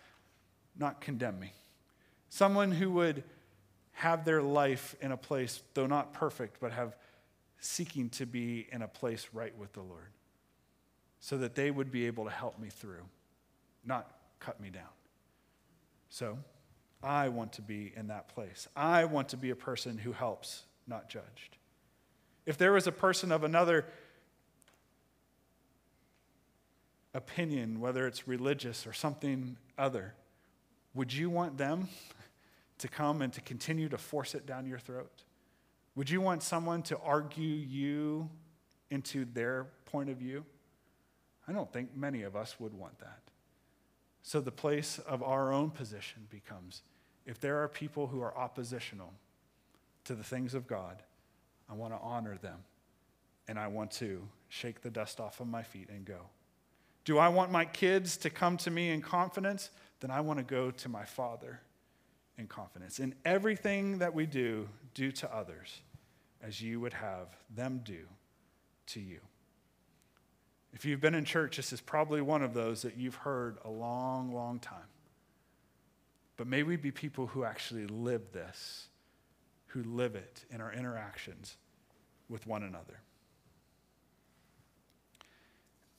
not 0.77 1.01
condemn 1.01 1.39
me. 1.39 1.51
Someone 2.29 2.71
who 2.71 2.91
would 2.91 3.23
have 3.91 4.23
their 4.23 4.41
life 4.41 4.95
in 5.01 5.11
a 5.11 5.17
place, 5.17 5.61
though 5.73 5.87
not 5.87 6.13
perfect, 6.13 6.59
but 6.59 6.71
have 6.71 6.95
seeking 7.59 8.09
to 8.11 8.25
be 8.25 8.67
in 8.71 8.81
a 8.81 8.87
place 8.87 9.27
right 9.33 9.57
with 9.57 9.73
the 9.73 9.81
Lord, 9.81 10.11
so 11.19 11.37
that 11.39 11.55
they 11.55 11.71
would 11.71 11.91
be 11.91 12.05
able 12.05 12.25
to 12.25 12.31
help 12.31 12.59
me 12.59 12.69
through, 12.69 13.03
not 13.83 14.11
cut 14.39 14.61
me 14.61 14.69
down. 14.69 14.83
So, 16.09 16.37
I 17.03 17.29
want 17.29 17.53
to 17.53 17.61
be 17.61 17.93
in 17.95 18.07
that 18.07 18.27
place. 18.29 18.67
I 18.75 19.05
want 19.05 19.29
to 19.29 19.37
be 19.37 19.49
a 19.49 19.55
person 19.55 19.97
who 19.97 20.13
helps, 20.13 20.63
not 20.87 21.09
judged. 21.09 21.57
If 22.45 22.57
there 22.57 22.71
was 22.71 22.87
a 22.87 22.91
person 22.91 23.31
of 23.31 23.43
another 23.43 23.85
opinion, 27.17 27.79
whether 27.79 28.05
it's 28.05 28.27
religious 28.27 28.85
or 28.85 28.93
something 28.93 29.57
other, 29.77 30.13
would 30.93 31.11
you 31.11 31.29
want 31.29 31.57
them 31.57 31.89
to 32.77 32.87
come 32.87 33.21
and 33.21 33.33
to 33.33 33.41
continue 33.41 33.89
to 33.89 33.97
force 33.97 34.35
it 34.35 34.45
down 34.45 34.67
your 34.67 34.79
throat? 34.79 35.23
Would 35.95 36.09
you 36.11 36.21
want 36.21 36.43
someone 36.43 36.83
to 36.83 36.97
argue 36.99 37.43
you 37.43 38.29
into 38.91 39.25
their 39.25 39.65
point 39.85 40.09
of 40.09 40.17
view? 40.17 40.45
I 41.47 41.53
don't 41.53 41.71
think 41.73 41.95
many 41.95 42.21
of 42.21 42.35
us 42.35 42.59
would 42.59 42.73
want 42.73 42.99
that. 42.99 43.19
So 44.21 44.39
the 44.39 44.51
place 44.51 44.99
of 45.07 45.23
our 45.23 45.51
own 45.51 45.71
position 45.71 46.27
becomes 46.29 46.83
if 47.25 47.39
there 47.39 47.63
are 47.63 47.67
people 47.67 48.07
who 48.07 48.21
are 48.21 48.37
oppositional 48.37 49.11
to 50.05 50.13
the 50.13 50.23
things 50.23 50.53
of 50.53 50.67
God, 50.67 51.01
I 51.69 51.73
want 51.73 51.93
to 51.93 51.99
honor 51.99 52.37
them 52.37 52.59
and 53.47 53.57
I 53.57 53.67
want 53.67 53.91
to 53.91 54.21
shake 54.49 54.81
the 54.81 54.89
dust 54.91 55.19
off 55.19 55.39
of 55.39 55.47
my 55.47 55.63
feet 55.63 55.89
and 55.89 56.05
go. 56.05 56.19
Do 57.07 57.17
I 57.17 57.29
want 57.29 57.53
my 57.53 57.63
kids 57.63 58.17
to 58.17 58.29
come 58.29 58.57
to 58.57 58.69
me 58.69 58.89
in 58.89 59.01
confidence? 59.01 59.69
Then 60.01 60.11
I 60.11 60.19
want 60.19 60.39
to 60.39 60.43
go 60.43 60.71
to 60.71 60.89
my 60.89 61.05
Father 61.05 61.61
in 62.37 62.47
confidence. 62.47 62.99
In 62.99 63.15
everything 63.23 63.99
that 63.99 64.13
we 64.13 64.25
do, 64.25 64.67
do 64.93 65.13
to 65.13 65.33
others 65.33 65.79
as 66.43 66.61
you 66.61 66.81
would 66.81 66.91
have 66.91 67.27
them 67.55 67.79
do 67.85 67.99
to 68.87 68.99
you. 68.99 69.21
If 70.73 70.83
you've 70.83 70.99
been 70.99 71.15
in 71.15 71.23
church, 71.23 71.55
this 71.55 71.71
is 71.71 71.79
probably 71.79 72.19
one 72.19 72.43
of 72.43 72.53
those 72.53 72.81
that 72.81 72.97
you've 72.97 73.15
heard 73.15 73.57
a 73.63 73.69
long, 73.69 74.33
long 74.33 74.59
time. 74.59 74.91
But 76.35 76.47
may 76.47 76.63
we 76.63 76.75
be 76.75 76.91
people 76.91 77.27
who 77.27 77.45
actually 77.45 77.87
live 77.87 78.33
this, 78.33 78.89
who 79.67 79.81
live 79.83 80.15
it 80.15 80.43
in 80.51 80.59
our 80.59 80.73
interactions 80.73 81.55
with 82.27 82.45
one 82.45 82.63
another. 82.63 82.99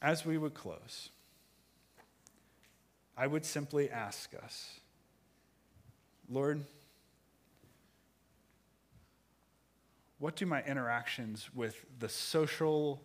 As 0.01 0.25
we 0.25 0.39
would 0.39 0.55
close, 0.55 1.11
I 3.17 3.27
would 3.27 3.45
simply 3.45 3.91
ask 3.91 4.33
us 4.35 4.81
Lord, 6.31 6.63
what 10.19 10.37
do 10.37 10.45
my 10.45 10.63
interactions 10.63 11.49
with 11.55 11.85
the 11.99 12.09
social 12.09 13.03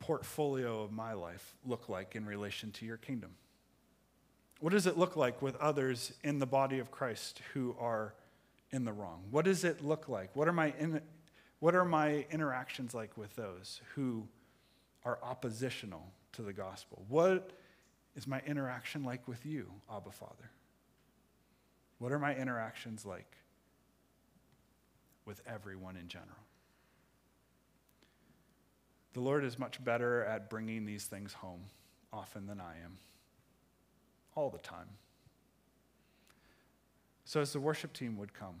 portfolio 0.00 0.82
of 0.82 0.90
my 0.90 1.12
life 1.12 1.54
look 1.66 1.88
like 1.88 2.16
in 2.16 2.24
relation 2.24 2.72
to 2.72 2.86
your 2.86 2.96
kingdom? 2.96 3.30
What 4.60 4.72
does 4.72 4.86
it 4.86 4.96
look 4.96 5.16
like 5.16 5.40
with 5.42 5.54
others 5.56 6.12
in 6.24 6.38
the 6.38 6.46
body 6.46 6.78
of 6.78 6.90
Christ 6.90 7.42
who 7.52 7.76
are 7.78 8.14
in 8.70 8.84
the 8.84 8.92
wrong? 8.92 9.22
What 9.30 9.44
does 9.44 9.64
it 9.64 9.84
look 9.84 10.08
like? 10.08 10.34
What 10.34 10.48
are 10.48 10.52
my, 10.52 10.72
in, 10.78 11.00
what 11.60 11.74
are 11.74 11.84
my 11.84 12.26
interactions 12.30 12.94
like 12.94 13.16
with 13.16 13.36
those 13.36 13.80
who 13.94 14.26
are 15.04 15.18
oppositional 15.22 16.12
to 16.32 16.42
the 16.42 16.52
gospel? 16.52 17.04
What 17.08 17.52
is 18.16 18.26
my 18.26 18.40
interaction 18.46 19.04
like 19.04 19.28
with 19.28 19.46
you, 19.46 19.70
Abba 19.90 20.10
Father? 20.10 20.50
What 21.98 22.12
are 22.12 22.18
my 22.18 22.34
interactions 22.34 23.04
like 23.04 23.36
with 25.24 25.40
everyone 25.46 25.96
in 25.96 26.08
general? 26.08 26.30
The 29.14 29.20
Lord 29.20 29.44
is 29.44 29.58
much 29.58 29.82
better 29.82 30.24
at 30.24 30.48
bringing 30.48 30.84
these 30.84 31.04
things 31.04 31.32
home 31.32 31.62
often 32.12 32.46
than 32.46 32.60
I 32.60 32.74
am, 32.84 32.98
all 34.34 34.50
the 34.50 34.58
time. 34.58 34.88
So, 37.24 37.40
as 37.40 37.52
the 37.52 37.60
worship 37.60 37.92
team 37.92 38.16
would 38.16 38.32
come, 38.32 38.54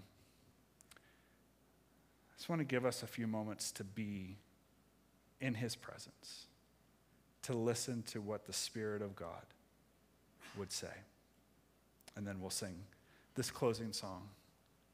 I 0.92 2.36
just 2.36 2.48
want 2.48 2.60
to 2.60 2.64
give 2.64 2.84
us 2.84 3.02
a 3.02 3.06
few 3.06 3.26
moments 3.26 3.72
to 3.72 3.84
be 3.84 4.36
in 5.40 5.54
His 5.54 5.76
presence, 5.76 6.46
to 7.42 7.52
listen 7.54 8.02
to 8.08 8.20
what 8.20 8.46
the 8.46 8.52
Spirit 8.52 9.02
of 9.02 9.14
God 9.14 9.44
would 10.56 10.72
say. 10.72 10.88
And 12.16 12.26
then 12.26 12.40
we'll 12.40 12.50
sing 12.50 12.74
this 13.34 13.50
closing 13.50 13.92
song 13.92 14.28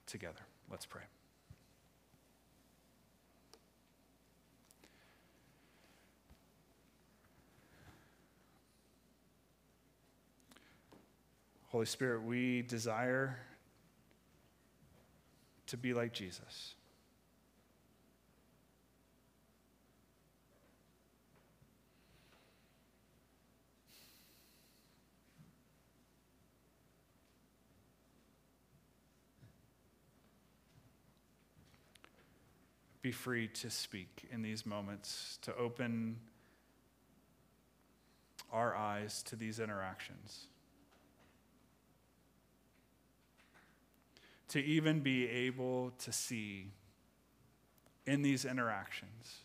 together. 0.06 0.40
Let's 0.70 0.86
pray. 0.86 1.02
Holy 11.68 11.86
Spirit, 11.86 12.22
we 12.22 12.62
desire 12.62 13.36
to 15.66 15.76
be 15.76 15.92
like 15.92 16.12
Jesus. 16.12 16.74
Be 33.04 33.12
free 33.12 33.48
to 33.48 33.68
speak 33.68 34.26
in 34.32 34.40
these 34.40 34.64
moments, 34.64 35.38
to 35.42 35.54
open 35.56 36.16
our 38.50 38.74
eyes 38.74 39.22
to 39.22 39.36
these 39.36 39.60
interactions. 39.60 40.46
To 44.48 44.58
even 44.58 45.00
be 45.00 45.28
able 45.28 45.90
to 45.98 46.12
see 46.12 46.70
in 48.06 48.22
these 48.22 48.46
interactions 48.46 49.40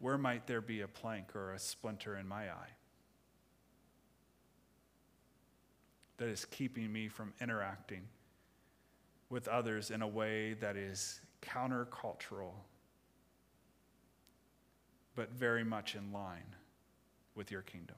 where 0.00 0.18
might 0.18 0.48
there 0.48 0.60
be 0.60 0.80
a 0.80 0.88
plank 0.88 1.36
or 1.36 1.52
a 1.52 1.60
splinter 1.60 2.16
in 2.16 2.26
my 2.26 2.50
eye 2.50 2.74
that 6.16 6.28
is 6.28 6.44
keeping 6.44 6.92
me 6.92 7.06
from 7.06 7.32
interacting 7.40 8.08
with 9.30 9.48
others 9.48 9.90
in 9.90 10.02
a 10.02 10.08
way 10.08 10.54
that 10.54 10.76
is 10.76 11.20
countercultural, 11.42 12.52
but 15.14 15.30
very 15.32 15.64
much 15.64 15.94
in 15.94 16.12
line 16.12 16.54
with 17.34 17.50
your 17.50 17.62
kingdom. 17.62 17.96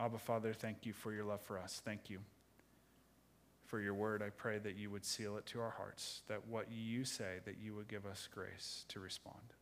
Abba, 0.00 0.18
Father, 0.18 0.54
thank 0.54 0.86
you 0.86 0.94
for 0.94 1.12
your 1.12 1.24
love 1.24 1.42
for 1.42 1.58
us. 1.58 1.82
Thank 1.84 2.08
you 2.08 2.20
for 3.66 3.80
your 3.80 3.92
word. 3.92 4.22
I 4.22 4.30
pray 4.30 4.58
that 4.58 4.76
you 4.76 4.90
would 4.90 5.04
seal 5.04 5.36
it 5.36 5.44
to 5.46 5.60
our 5.60 5.70
hearts, 5.70 6.22
that 6.26 6.46
what 6.48 6.68
you 6.72 7.04
say, 7.04 7.40
that 7.44 7.58
you 7.62 7.74
would 7.74 7.86
give 7.86 8.06
us 8.06 8.26
grace 8.34 8.86
to 8.88 8.98
respond, 8.98 9.54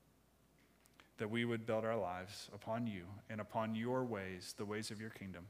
that 1.16 1.28
we 1.28 1.44
would 1.44 1.66
build 1.66 1.84
our 1.84 1.98
lives 1.98 2.48
upon 2.54 2.86
you 2.86 3.02
and 3.28 3.40
upon 3.40 3.74
your 3.74 4.04
ways, 4.04 4.54
the 4.56 4.64
ways 4.64 4.92
of 4.92 5.00
your 5.00 5.10
kingdom, 5.10 5.44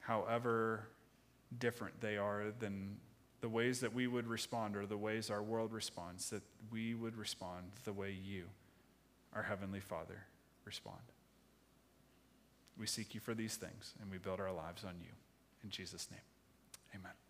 however 0.00 0.88
different 1.56 2.00
they 2.00 2.16
are 2.16 2.46
than 2.58 2.96
the 3.40 3.48
ways 3.48 3.78
that 3.80 3.94
we 3.94 4.08
would 4.08 4.26
respond 4.26 4.76
or 4.76 4.84
the 4.84 4.96
ways 4.96 5.30
our 5.30 5.42
world 5.42 5.72
responds, 5.72 6.30
that 6.30 6.42
we 6.72 6.92
would 6.92 7.16
respond 7.16 7.70
the 7.84 7.92
way 7.92 8.10
you, 8.10 8.46
our 9.32 9.44
Heavenly 9.44 9.80
Father, 9.80 10.24
respond. 10.64 10.98
We 12.78 12.86
seek 12.86 13.14
you 13.14 13.20
for 13.20 13.34
these 13.34 13.56
things, 13.56 13.94
and 14.00 14.10
we 14.10 14.18
build 14.18 14.40
our 14.40 14.52
lives 14.52 14.84
on 14.84 14.94
you. 15.00 15.12
In 15.64 15.70
Jesus' 15.70 16.08
name, 16.10 16.20
amen. 16.94 17.25